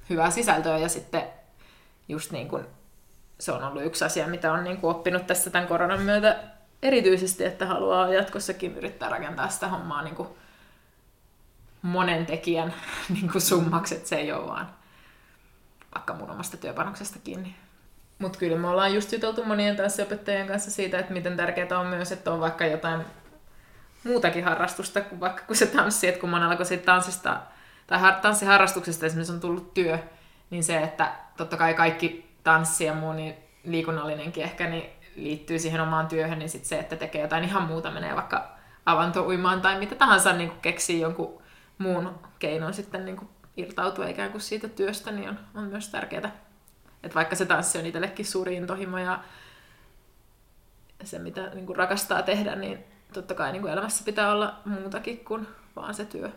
[0.09, 1.23] hyvää sisältöä ja sitten
[2.09, 2.65] just niin kuin
[3.39, 6.39] se on ollut yksi asia, mitä on niin kuin oppinut tässä tämän koronan myötä
[6.81, 10.29] erityisesti, että haluaa jatkossakin yrittää rakentaa sitä hommaa niin kuin
[11.85, 12.73] monen tekijän
[13.13, 14.69] niin kuin summaksi, että se ei ole vaan
[15.95, 17.55] vaikka mun omasta työpanoksesta kiinni.
[18.19, 22.11] Mutta kyllä me ollaan just juteltu monien tanssiopettajien kanssa siitä, että miten tärkeää on myös,
[22.11, 23.01] että on vaikka jotain
[24.03, 27.41] muutakin harrastusta kuin vaikka kun se tanssi, että kun monella kun siitä tanssista
[27.87, 29.99] tai har- tanssiharrastuksesta esimerkiksi on tullut työ,
[30.49, 35.81] niin se, että totta kai kaikki tanssi ja muu, niin liikunnallinenkin ehkä niin liittyy siihen
[35.81, 38.55] omaan työhön, niin sitten se, että tekee jotain ihan muuta, menee vaikka
[38.85, 41.44] avantouimaan tai mitä tahansa niin keksii jonkun
[41.77, 46.35] muun keinon sitten niin kuin irtautua ikään kuin siitä työstä, niin on, on myös tärkeää.
[47.03, 49.23] Että vaikka se tanssi on itsellekin suuri intohimo ja
[51.03, 52.79] se, mitä niin kuin rakastaa tehdä, niin
[53.13, 56.31] totta kai niin kuin elämässä pitää olla muutakin kuin vaan se työ.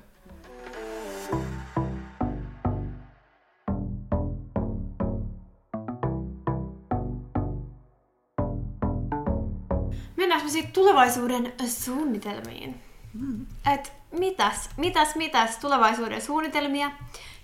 [10.17, 12.81] Mennäänkö me sitten tulevaisuuden suunnitelmiin?
[13.15, 13.47] Mm.
[13.75, 16.91] Et mitäs, mitäs, mitäs tulevaisuuden suunnitelmia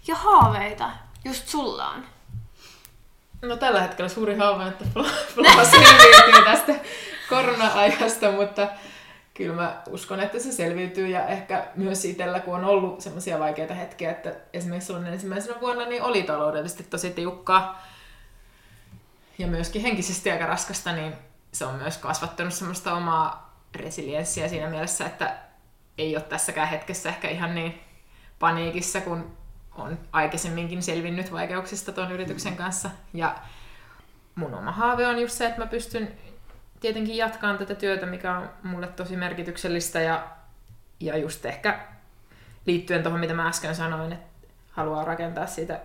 [0.07, 0.91] ja haaveita
[1.25, 2.05] just sulla on?
[3.43, 4.85] No tällä hetkellä suuri haave, että
[5.71, 6.73] selviytyy tästä
[7.29, 8.69] korona-ajasta, mutta
[9.35, 13.75] kyllä mä uskon, että se selviytyy ja ehkä myös itsellä, kun on ollut semmoisia vaikeita
[13.75, 17.83] hetkiä, että esimerkiksi silloin ensimmäisenä vuonna niin oli taloudellisesti tosi tiukkaa
[19.39, 21.15] ja myöskin henkisesti aika raskasta, niin
[21.53, 25.37] se on myös kasvattanut semmoista omaa resilienssiä siinä mielessä, että
[25.99, 27.81] ei ole tässäkään hetkessä ehkä ihan niin
[28.39, 29.37] paniikissa, kun
[29.75, 32.91] on aikaisemminkin selvinnyt vaikeuksista tuon yrityksen kanssa.
[33.15, 33.37] Ja
[34.35, 36.15] mun oma haave on just se, että mä pystyn
[36.81, 40.29] tietenkin jatkamaan tätä työtä, mikä on mulle tosi merkityksellistä ja,
[41.01, 41.81] ja just ehkä
[42.67, 44.27] liittyen tuohon, mitä mä äsken sanoin, että
[44.71, 45.81] haluaa rakentaa siitä,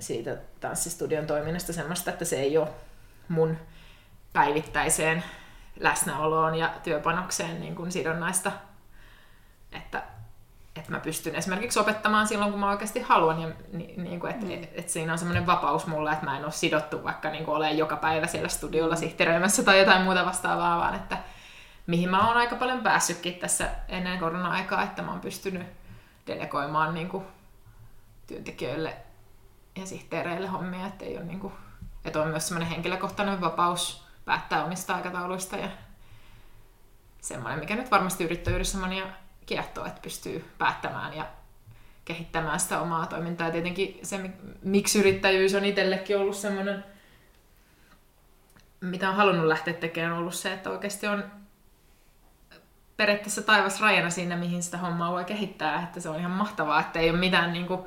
[0.00, 2.68] siitä tanssistudion toiminnasta semmoista, että se ei ole
[3.28, 3.56] mun
[4.32, 5.24] päivittäiseen
[5.80, 8.52] läsnäoloon ja työpanokseen niin kuin sidonnaista.
[9.76, 10.02] Että,
[10.76, 13.40] että mä pystyn esimerkiksi opettamaan silloin, kun mä oikeasti haluan.
[13.40, 14.52] Ja niin, niin kuin, että, mm.
[14.52, 17.56] että, että siinä on semmoinen vapaus mulle, että mä en ole sidottu vaikka niin kuin
[17.56, 19.00] olen joka päivä siellä studiolla mm.
[19.00, 21.18] sihteeröimässä tai jotain muuta vastaavaa, vaan että
[21.86, 25.66] mihin mä oon aika paljon päässytkin tässä ennen korona-aikaa, että mä oon pystynyt
[26.26, 27.24] delegoimaan niin kuin
[28.26, 28.96] työntekijöille
[29.76, 31.52] ja sihteereille hommia, että ei ole niin kuin,
[32.04, 35.68] että on myös semmoinen henkilökohtainen vapaus päättää omista aikatauluista ja
[37.20, 39.06] semmoinen, mikä nyt varmasti yrittäjyydessä monia
[39.46, 41.26] kiehtoo, että pystyy päättämään ja
[42.04, 43.46] kehittämään sitä omaa toimintaa.
[43.46, 44.30] Ja tietenkin se,
[44.62, 46.84] miksi yrittäjyys on itsellekin ollut semmoinen,
[48.80, 51.24] mitä on halunnut lähteä tekemään, on ollut se, että oikeasti on
[52.96, 55.82] periaatteessa taivas rajana siinä, mihin sitä hommaa voi kehittää.
[55.82, 57.80] Että se on ihan mahtavaa, että ei ole mitään niin kuin,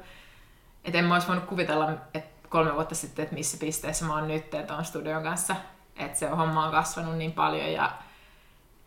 [0.83, 4.27] että en mä olisi voinut kuvitella, että kolme vuotta sitten, että missä pisteessä mä oon
[4.27, 5.55] nyt, että on studion kanssa.
[5.97, 7.91] Että se homma on kasvanut niin paljon ja,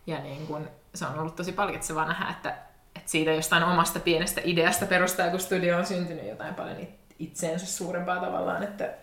[0.06, 2.58] ja niin kun, se on ollut tosi palkitsevaa nähdä, että,
[2.96, 6.76] että siitä jostain omasta pienestä ideasta perustaa, kun studio on syntynyt jotain paljon
[7.18, 8.62] itseensä suurempaa tavallaan.
[8.62, 8.94] Että...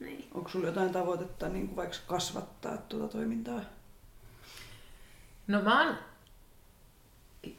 [0.00, 0.28] Niin.
[0.34, 3.60] Onko sulla jotain tavoitetta niin kuin vaikka kasvattaa tuota toimintaa?
[5.46, 5.98] No mä oon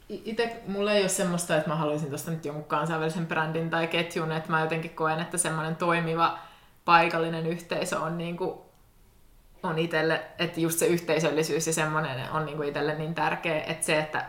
[0.09, 4.31] itse mulla ei ole semmoista, että mä haluaisin tuosta nyt jonkun kansainvälisen brändin tai ketjun,
[4.31, 6.39] että mä jotenkin koen, että semmoinen toimiva
[6.85, 8.59] paikallinen yhteisö on niin kuin,
[9.65, 13.85] on itselle, että just se yhteisöllisyys ja semmoinen on niin kuin itselle niin tärkeä, että
[13.85, 14.25] se, että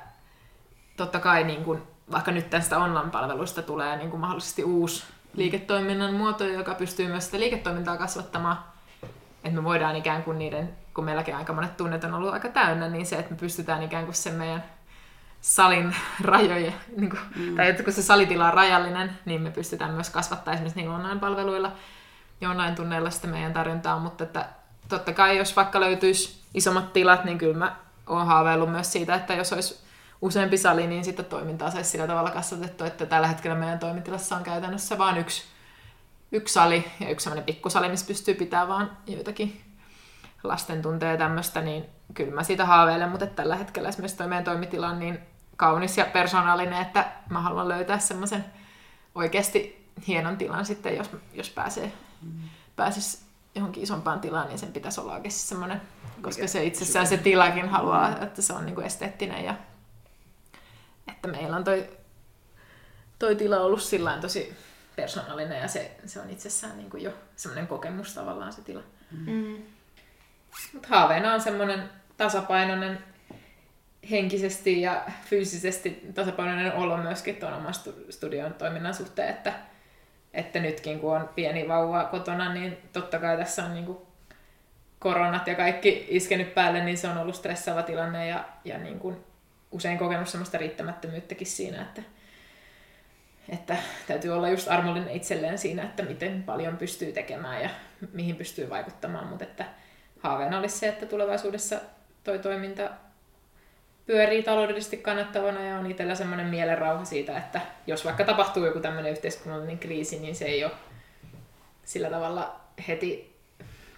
[0.97, 1.82] totta kai niin kuin,
[2.12, 7.39] vaikka nyt tästä online-palvelusta tulee niin kuin mahdollisesti uusi liiketoiminnan muoto, joka pystyy myös sitä
[7.39, 8.59] liiketoimintaa kasvattamaan,
[9.45, 12.89] että me voidaan ikään kuin niiden, kun meilläkin aika monet tunnet on ollut aika täynnä,
[12.89, 14.64] niin se, että me pystytään ikään kuin sen meidän
[15.41, 17.57] salin rajoja, niin kuin, mm.
[17.57, 21.72] tai että kun se salitila on rajallinen, niin me pystytään myös kasvattaa esimerkiksi niin online-palveluilla
[22.41, 24.49] ja online-tunneilla sitä meidän tarjontaa, mutta että
[24.89, 27.76] totta kai jos vaikka löytyisi isommat tilat, niin kyllä mä
[28.07, 29.87] oon haaveillut myös siitä, että jos olisi
[30.22, 34.43] useampi sali, niin sitten toimintaa saisi sillä tavalla kasvatettu, että tällä hetkellä meidän toimitilassa on
[34.43, 35.45] käytännössä vain yksi,
[36.32, 39.61] yksi sali ja yksi sellainen pikkusali, missä pystyy pitämään vaan joitakin
[40.45, 41.84] lasten tunteja ja tämmöistä, niin
[42.14, 45.18] kyllä mä siitä haaveilen, mutta tällä hetkellä esimerkiksi toi meidän toimitila on niin
[45.57, 48.45] kaunis ja persoonallinen, että mä haluan löytää semmoisen
[49.14, 52.49] oikeasti hienon tilan sitten, jos, jos pääsee, mm.
[52.76, 53.26] pääsisi
[53.57, 55.82] johonkin isompaan tilaan, niin sen pitäisi olla oikeasti semmoinen,
[56.22, 59.54] koska Mikä se itsessään se tilakin haluaa, että se on niinku esteettinen ja
[61.09, 61.90] että meillä on toi,
[63.18, 64.57] toi tila ollut sillä tosi
[64.96, 68.82] persoonallinen ja se, se on itsessään niinku jo semmoinen kokemus tavallaan se tila.
[69.11, 69.32] Mm.
[69.32, 69.62] mm.
[70.72, 73.04] Mutta haaveena on semmoinen tasapainoinen
[74.11, 77.74] henkisesti ja fyysisesti tasapainoinen olo myöskin tuon oman
[78.11, 79.52] studion toiminnan suhteen, että,
[80.37, 83.97] että nytkin kun on pieni vauva kotona, niin totta kai tässä on niin
[84.99, 89.16] koronat ja kaikki iskenyt päälle, niin se on ollut stressaava tilanne ja, ja niin kuin
[89.70, 92.03] usein kokenut semmoista riittämättömyyttäkin siinä, että,
[93.49, 93.76] että
[94.07, 97.70] täytyy olla just armollinen itselleen siinä, että miten paljon pystyy tekemään ja
[98.12, 99.64] mihin pystyy vaikuttamaan, mutta että
[100.20, 101.80] haaveena olisi se, että tulevaisuudessa
[102.24, 102.91] toi toiminta
[104.07, 109.12] pyörii taloudellisesti kannattavana ja on itsellä semmoinen mielenrauha siitä, että jos vaikka tapahtuu joku tämmöinen
[109.12, 110.72] yhteiskunnallinen kriisi, niin se ei ole
[111.84, 113.36] sillä tavalla heti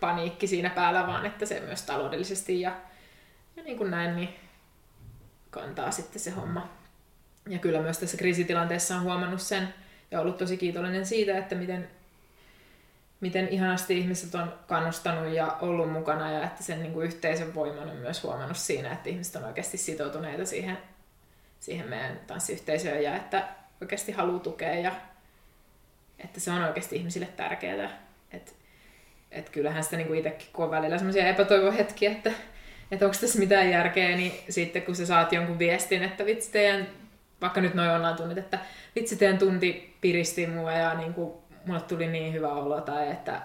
[0.01, 2.73] paniikki siinä päällä, vaan että se myös taloudellisesti ja,
[3.57, 4.29] ja niin kuin näin, niin
[5.51, 6.69] kantaa sitten se homma.
[7.49, 9.75] Ja kyllä myös tässä kriisitilanteessa on huomannut sen
[10.11, 11.91] ja ollut tosi kiitollinen siitä, että miten
[13.21, 17.91] miten ihanasti ihmiset on kannustanut ja ollut mukana ja että sen niin kuin yhteisön voiman
[17.91, 20.79] on myös huomannut siinä, että ihmiset on oikeasti sitoutuneita siihen,
[21.61, 23.49] siihen meidän tanssiyhteisöön ja että
[23.81, 24.93] oikeasti haluaa tukea ja
[26.19, 28.03] että se on oikeasti ihmisille tärkeää.
[28.33, 28.53] Että
[29.31, 32.33] et kyllähän sitä niin itsekin, kun on välillä semmoisia epätoivohetkiä, että,
[32.91, 36.89] että onko tässä mitään järkeä, niin sitten kun sä saat jonkun viestin, että vitsi teidän,
[37.41, 38.59] vaikka nyt noin ollaan tunnit, että
[38.97, 41.33] vitsi teidän tunti piristi mua ja niin kuin
[41.69, 43.43] mulle tuli niin hyvä olo tai että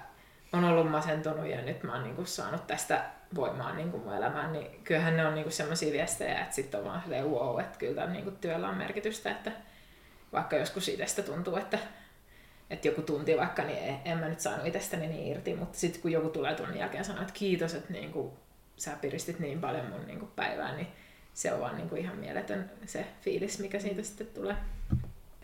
[0.54, 3.06] on ollut masentunut ja nyt mä oon niin kuin saanut tästä
[3.36, 6.86] voimaa niin kuin mun elämään, niin kyllähän ne on niin semmoisia viestejä, että sitten on
[6.86, 9.52] vaan silleen wow, että kyllä tämän niin kuin työllä on merkitystä, että
[10.34, 11.80] vaikka joskus itsestä tuntuu, että,
[12.70, 16.12] että joku tunti vaikka, niin en mä nyt saanut itsestäni niin irti, mutta sitten kun
[16.12, 18.34] joku tulee tunnin jälkeen sanoa, että kiitos, että niin kuin,
[18.78, 20.88] sä piristit niin paljon mun niin kuin päivää, niin
[21.34, 24.56] se on vaan niin kuin ihan mieletön se fiilis, mikä siitä sitten tulee.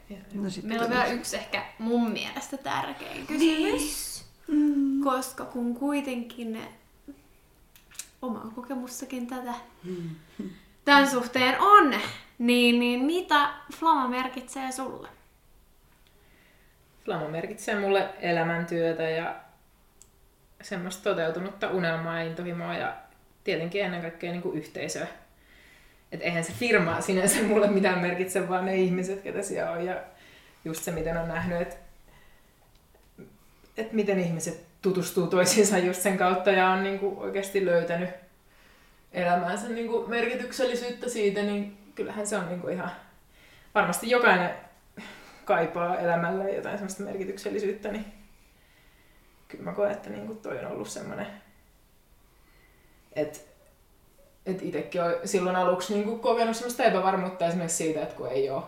[0.09, 4.25] No, Meillä on vielä yksi ehkä mun mielestä tärkein kysymys.
[4.47, 5.03] Mm.
[5.03, 6.61] Koska kun kuitenkin
[8.21, 9.53] omaa kokemustakin tätä
[9.83, 10.09] mm.
[10.85, 11.95] tämän suhteen on,
[12.39, 13.49] niin, niin mitä
[13.79, 15.09] Flama merkitsee sulle?
[17.05, 19.35] Flama merkitsee mulle elämäntyötä ja
[20.61, 22.95] semmoista toteutunutta unelmaa ja intohimoa ja
[23.43, 25.07] tietenkin ennen kaikkea niin kuin yhteisöä.
[26.11, 29.85] Että eihän se firma sinänsä mulle mitään merkitse, vaan ne ihmiset, ketä siellä on.
[29.85, 30.03] Ja
[30.65, 31.75] just se, miten on nähnyt, että,
[33.77, 38.09] että miten ihmiset tutustuu toisiinsa just sen kautta ja on niin kuin oikeasti löytänyt
[39.11, 42.91] elämäänsä niin kuin merkityksellisyyttä siitä, niin kyllähän se on niin kuin ihan...
[43.75, 44.51] Varmasti jokainen
[45.45, 48.05] kaipaa elämälle jotain semmoista merkityksellisyyttä, niin
[49.47, 51.27] kyllä mä koen, että niin kuin toi on ollut semmoinen,
[53.13, 53.39] että
[54.45, 58.49] et itsekin olen silloin aluksi niin kuin kokenut semmoista epävarmuutta esimerkiksi siitä, että kun ei
[58.49, 58.63] ole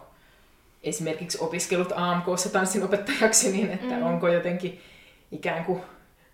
[0.84, 4.04] esimerkiksi opiskellut AMKssa tanssinopettajaksi, niin että mm.
[4.04, 4.82] onko jotenkin
[5.32, 5.82] ikään kuin,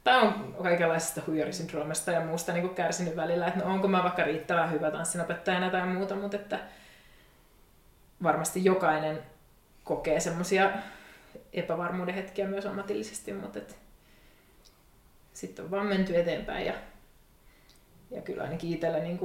[0.04, 4.24] tai on kaikenlaisesta huijarisyndroomasta ja muusta niin kuin kärsinyt välillä, että no onko mä vaikka
[4.24, 6.60] riittävän hyvä tanssinopettajana tai muuta, mutta että
[8.24, 9.24] varmasti jokainen
[9.84, 10.72] kokee semmoisia
[11.54, 13.78] epävarmuuden hetkiä myös ammatillisesti, mutta et
[15.34, 16.74] sitten on vaan menty eteenpäin ja,
[18.12, 19.20] ja kyllä ainakin itsellä niin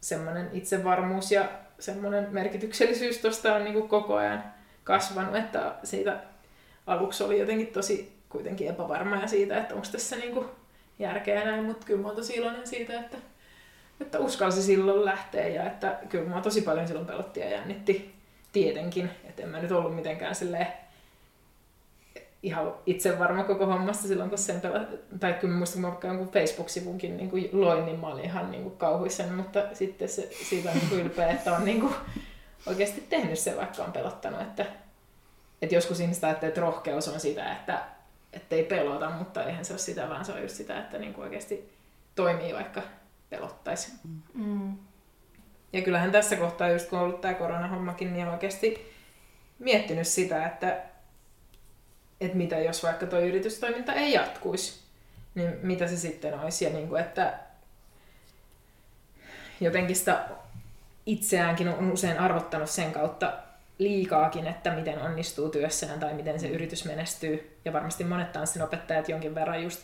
[0.00, 4.44] semmoinen itsevarmuus ja semmoinen merkityksellisyys tuosta on niin koko ajan
[4.84, 6.20] kasvanut, että siitä
[6.86, 10.46] aluksi oli jotenkin tosi kuitenkin epävarma siitä, että onko tässä niin kuin
[10.98, 13.16] järkeä näin, mutta kyllä mä oon tosi iloinen siitä, että,
[14.00, 18.14] että uskalsi silloin lähteä ja että kyllä mä tosi paljon silloin pelotti ja jännitti
[18.52, 20.66] tietenkin, että en mä nyt ollut mitenkään silleen
[22.46, 24.80] ihan itse varma koko hommasta silloin, kun sen pela...
[25.20, 28.62] tai kyllä muistan, kun mä jonkun Facebook-sivunkin niin kuin loin, niin mä olin ihan niin
[28.62, 31.94] kuin kauhuisen, mutta sitten se, siitä on niin ylpeä, että on niin kuin
[32.66, 34.66] oikeasti tehnyt se, vaikka on pelottanut, että,
[35.62, 37.82] että joskus ihmiset ajattelee, että rohkeus on sitä, että
[38.50, 41.24] ei pelota, mutta eihän se ole sitä, vaan se on just sitä, että niin kuin
[41.24, 41.72] oikeasti
[42.14, 42.82] toimii, vaikka
[43.30, 43.92] pelottaisi.
[44.34, 44.76] Mm.
[45.72, 48.92] Ja kyllähän tässä kohtaa, just kun on ollut tämä koronahommakin, niin on oikeasti
[49.58, 50.82] miettinyt sitä, että,
[52.20, 54.80] että mitä jos vaikka tuo yritystoiminta ei jatkuisi,
[55.34, 56.64] niin mitä se sitten olisi.
[56.64, 57.38] Ja niin kuin, että
[59.60, 60.24] jotenkin sitä
[61.06, 63.32] itseäänkin on usein arvottanut sen kautta
[63.78, 67.58] liikaakin, että miten onnistuu työssään tai miten se yritys menestyy.
[67.64, 69.80] Ja varmasti monet tanssinopettajat jonkin verran just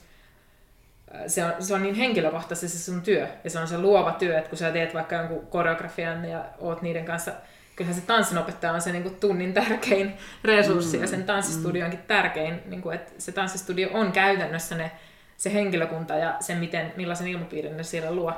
[1.27, 3.29] se on, se on niin henkilökohtaisesti se sun työ.
[3.45, 6.83] Ja se on se luova työ, että kun sä teet vaikka jonkun koreografian ja oot
[6.83, 7.33] niiden kanssa,
[7.77, 10.13] kyllähän se tanssinopettaja on se niin kuin tunnin tärkein
[10.45, 12.07] resurssi mm, ja sen tanssistudionkin mm.
[12.07, 14.91] tärkein, niin kuin, että se tanssistudio on käytännössä ne,
[15.37, 18.35] se henkilökunta ja se, miten, millaisen ilmapiirin ne siellä luo.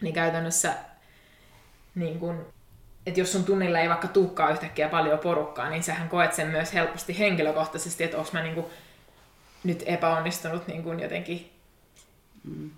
[0.00, 0.74] Niin käytännössä,
[1.94, 2.40] niin kuin,
[3.06, 6.74] että jos sun tunnilla ei vaikka tuukkaa yhtäkkiä paljon porukkaa, niin sähän koet sen myös
[6.74, 8.66] helposti henkilökohtaisesti, että onko mä niin kuin,
[9.64, 11.52] nyt epäonnistunut niin kuin jotenkin
[12.44, 12.70] Mm.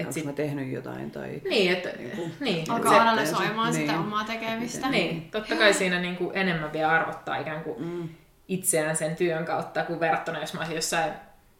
[0.00, 0.24] Onko sit...
[0.24, 1.40] mä tehnyt jotain tai...
[1.48, 1.88] Niin, että...
[1.98, 4.88] Niin, niin, Alkaa se, analysoimaan se, sitä niin, omaa tekemistä.
[4.88, 8.08] Niin, totta kai siinä niin kuin enemmän vielä arvottaa ikään kuin mm.
[8.48, 11.12] itseään sen työn kautta, kuin verrattuna jos mä olisin jossain...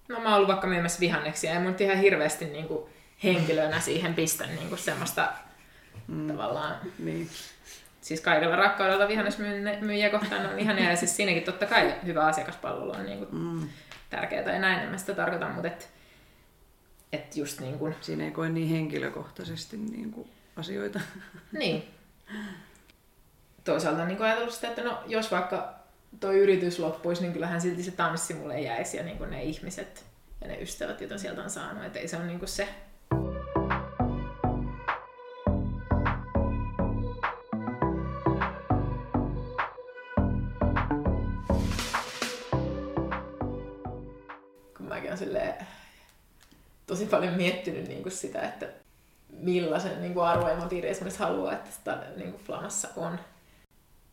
[0.08, 2.84] No mä oon ollut vaikka myymässä vihanneksia, ja mun ihan hirveästi niin kuin
[3.24, 5.28] henkilönä siihen pistän niin kuin semmoista
[6.08, 6.26] mm.
[6.28, 6.76] tavallaan...
[6.98, 7.28] Niin.
[8.00, 13.06] Siis kaikella rakkaudella vihannesmyyjiä kohtaan on ihan ja siis siinäkin totta kai hyvä asiakaspalvelu on
[13.06, 13.68] niin kuin mm.
[14.10, 15.90] tärkeää ja näin, en mä sitä tarkoita, mutta et,
[17.12, 17.94] et just niin kun...
[18.00, 21.00] Siinä ei koe niin henkilökohtaisesti niin kuin asioita.
[21.58, 21.84] Niin.
[23.64, 25.74] Toisaalta niin ajatellut sitä, että no, jos vaikka
[26.20, 30.04] tuo yritys loppuisi, niin kyllähän silti se tanssi mulle jäisi ja niin ne ihmiset
[30.40, 31.84] ja ne ystävät, joita sieltä on saanut.
[31.84, 32.68] Että ei se ole niin se
[46.88, 48.66] tosi paljon miettinyt niin kuin sitä, että
[49.28, 53.20] millaisen niin kuin arvoilmapiiri esimerkiksi haluaa, että sitä niin kuin Flamassa on.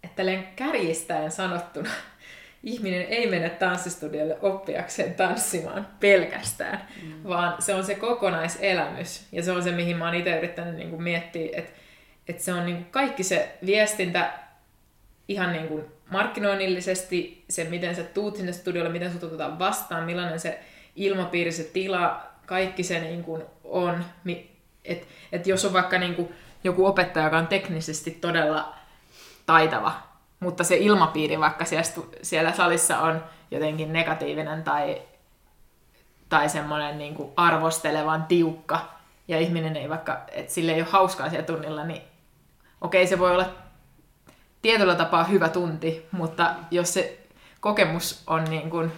[0.03, 0.23] Että
[0.55, 1.89] kärjistäen sanottuna
[2.63, 7.23] ihminen ei mene tanssistudiolle oppiakseen tanssimaan pelkästään, mm.
[7.23, 9.28] vaan se on se kokonaiselämys.
[9.32, 11.71] Ja se on se, mihin mä oon itse yrittänyt niin kuin miettiä, että,
[12.28, 14.34] että se on niin kuin kaikki se viestintä
[15.28, 20.39] ihan niin kuin markkinoinnillisesti, se miten sä tuut sinne studiolle, miten sut otetaan vastaan, millainen
[20.39, 20.59] se
[20.95, 24.06] ilmapiiri, se tila, kaikki se niin kuin on,
[24.86, 28.74] että et jos on vaikka niin kuin joku opettaja, joka on teknisesti todella
[29.46, 29.93] taitava,
[30.39, 31.86] mutta se ilmapiiri vaikka siellä,
[32.22, 35.02] siellä salissa on jotenkin negatiivinen tai,
[36.30, 38.96] tai semmoinen niin kuin arvostelevan tiukka,
[39.28, 42.02] ja ihminen ei vaikka, että sille ei ole hauskaa siellä tunnilla, niin
[42.82, 43.50] okei, se voi olla
[44.62, 47.20] tietyllä tapaa hyvä tunti, mutta jos se
[47.60, 48.91] kokemus on niin kuin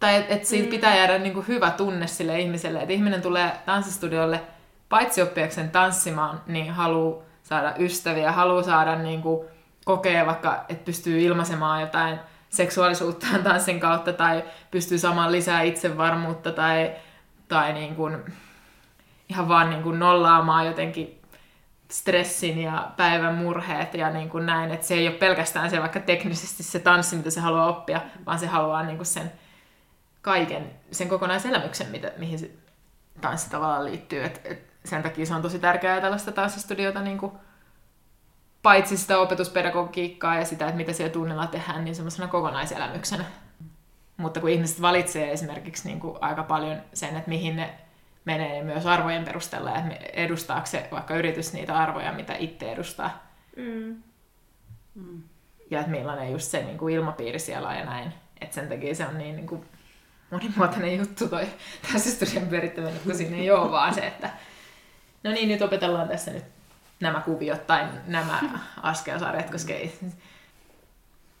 [0.00, 0.70] tai että et siitä mm.
[0.70, 4.40] pitää jäädä niinku hyvä tunne sille ihmiselle, että ihminen tulee tanssistudiolle
[4.88, 9.44] paitsi oppiakseen tanssimaan, niin haluaa saada ystäviä, haluaa saada niinku,
[9.84, 16.92] kokea vaikka, että pystyy ilmaisemaan jotain seksuaalisuuttaan tanssin kautta tai pystyy saamaan lisää itsevarmuutta tai,
[17.48, 18.18] tai niin kuin
[19.28, 21.20] ihan vaan niin kuin nollaamaan jotenkin
[21.90, 26.00] stressin ja päivän murheet ja niin kuin näin, että se ei ole pelkästään se vaikka
[26.00, 29.32] teknisesti se tanssi, mitä se haluaa oppia, vaan se haluaa niin kuin sen
[30.22, 32.50] kaiken, sen kokonaiselämyksen, mitä, mihin se
[33.20, 34.24] tanssi tavallaan liittyy.
[34.24, 37.32] Et, et sen takia se on tosi tärkeää tällaista tanssistudiota niin kuin,
[38.62, 43.24] paitsi sitä opetuspedagogiikkaa ja sitä, että mitä siellä tunnilla tehdään, niin semmoisena kokonaiselämyksenä.
[44.16, 47.74] Mutta kun ihmiset valitsee esimerkiksi niin kuin aika paljon sen, että mihin ne
[48.24, 53.26] menee myös arvojen perusteella, että edustaako se vaikka yritys niitä arvoja, mitä itse edustaa.
[53.56, 54.02] Mm.
[55.70, 58.12] Ja että millainen just se niin kuin ilmapiiri siellä on ja näin.
[58.40, 59.64] Että sen takia se on niin, niin kuin
[60.30, 61.46] monimuotoinen juttu toi
[61.92, 64.30] tässä studion pyörittäminen, kun siinä ei ole vaan se, että
[65.24, 66.44] no niin, nyt opetellaan tässä nyt
[67.00, 68.40] nämä kuviot tai nämä
[68.82, 69.98] askelsarjat, koska ei...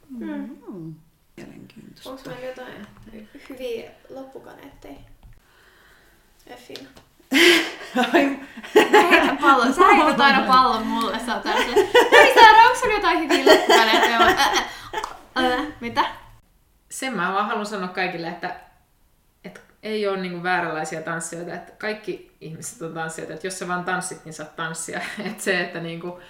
[0.08, 0.58] Mm.
[0.68, 0.94] Mm.
[1.36, 2.10] Mielenkiintoista.
[2.10, 2.86] Onko meillä jotain
[3.48, 4.98] hyviä loppukaneetteja?
[6.46, 6.88] Effina.
[7.96, 9.74] Mä heitän pallon.
[9.74, 11.18] Sä heität aina pallon mulle.
[11.26, 11.74] Sä oot aina
[12.34, 14.20] Saara, onko sulla jotain hyviä loppukaneetteja?
[15.80, 16.04] Mitä?
[16.90, 18.60] Sen mä vaan haluan sanoa kaikille, että
[19.82, 24.24] ei ole niin vääränlaisia tanssijoita, että kaikki ihmiset on tanssijoita, että jos sä vaan tanssit,
[24.24, 25.00] niin saat tanssia.
[25.26, 26.22] Että se, että niin kuin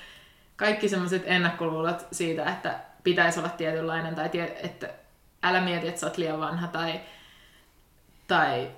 [0.57, 4.91] kaikki semmoiset ennakkoluulot siitä, että pitäisi olla tietynlainen, tai tie, että
[5.43, 7.01] älä mieti, että sä oot liian vanha, tai,
[8.27, 8.71] tai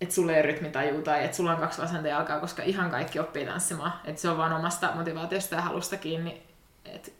[0.00, 3.46] että sulla ei rytmitaju, tai että sulla on kaksi vasenta jalkaa, koska ihan kaikki oppii
[3.46, 3.92] tanssimaan.
[4.04, 6.42] Että se on vaan omasta motivaatiosta ja halusta kiinni,
[6.84, 7.10] että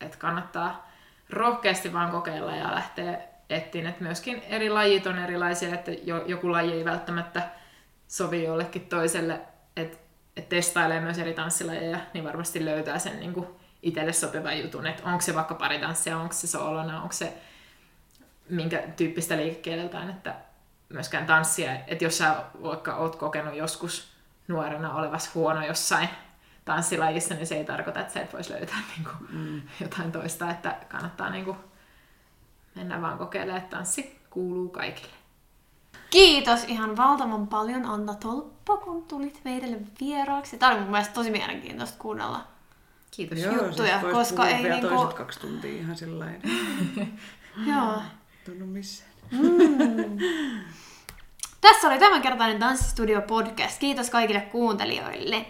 [0.00, 0.90] että kannattaa
[1.30, 3.18] rohkeasti vaan kokeilla ja lähteä
[3.50, 7.48] etsiin, että myöskin eri lajit on erilaisia, että jo, joku laji ei välttämättä
[8.08, 9.40] sovi jollekin toiselle,
[9.76, 9.98] että
[10.36, 13.46] et testailee myös eri tanssilajeja, niin varmasti löytää sen niin kuin
[13.82, 17.32] itselle sopivan jutun, että onko se vaikka paritanssia, onko se soolona, onko se
[18.48, 20.34] minkä tyyppistä liikekieleltään, että
[20.88, 24.12] myöskään tanssia, että jos sä vaikka oot kokenut joskus
[24.48, 26.08] nuorena olevas huono jossain
[26.64, 29.62] tanssilajissa, niin se ei tarkoita, että sä et voisi löytää niin kuin, mm.
[29.80, 31.56] jotain toista, että kannattaa niin kuin,
[32.74, 35.12] mennä vaan kokeilemaan, että tanssi kuuluu kaikille.
[36.10, 40.58] Kiitos ihan valtavan paljon Anna Tolppa, kun tulit meille vieraaksi.
[40.58, 42.46] Tämä oli mun mielestä tosi mielenkiintoista kuunnella.
[43.10, 43.38] Kiitos.
[43.38, 46.40] Joo, juttuja, siis koska ei vielä niinku- toiset kaksi tuntia ihan sillä lailla.
[47.66, 48.02] Joo.
[48.44, 49.10] Tunnu missään.
[51.64, 53.78] Tässä oli tämänkertainen Tanssistudio podcast.
[53.78, 55.46] Kiitos kaikille kuuntelijoille.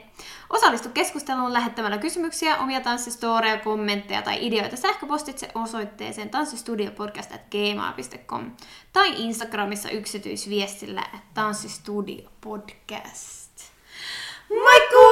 [0.50, 8.50] Osallistu keskusteluun lähettämällä kysymyksiä, omia tanssistoreja, kommentteja tai ideoita sähköpostitse osoitteeseen tanssistudiopodcast.gmail.com
[8.92, 11.02] tai Instagramissa yksityisviestillä
[11.34, 13.60] tanssistudiopodcast.
[14.50, 15.04] Moikku!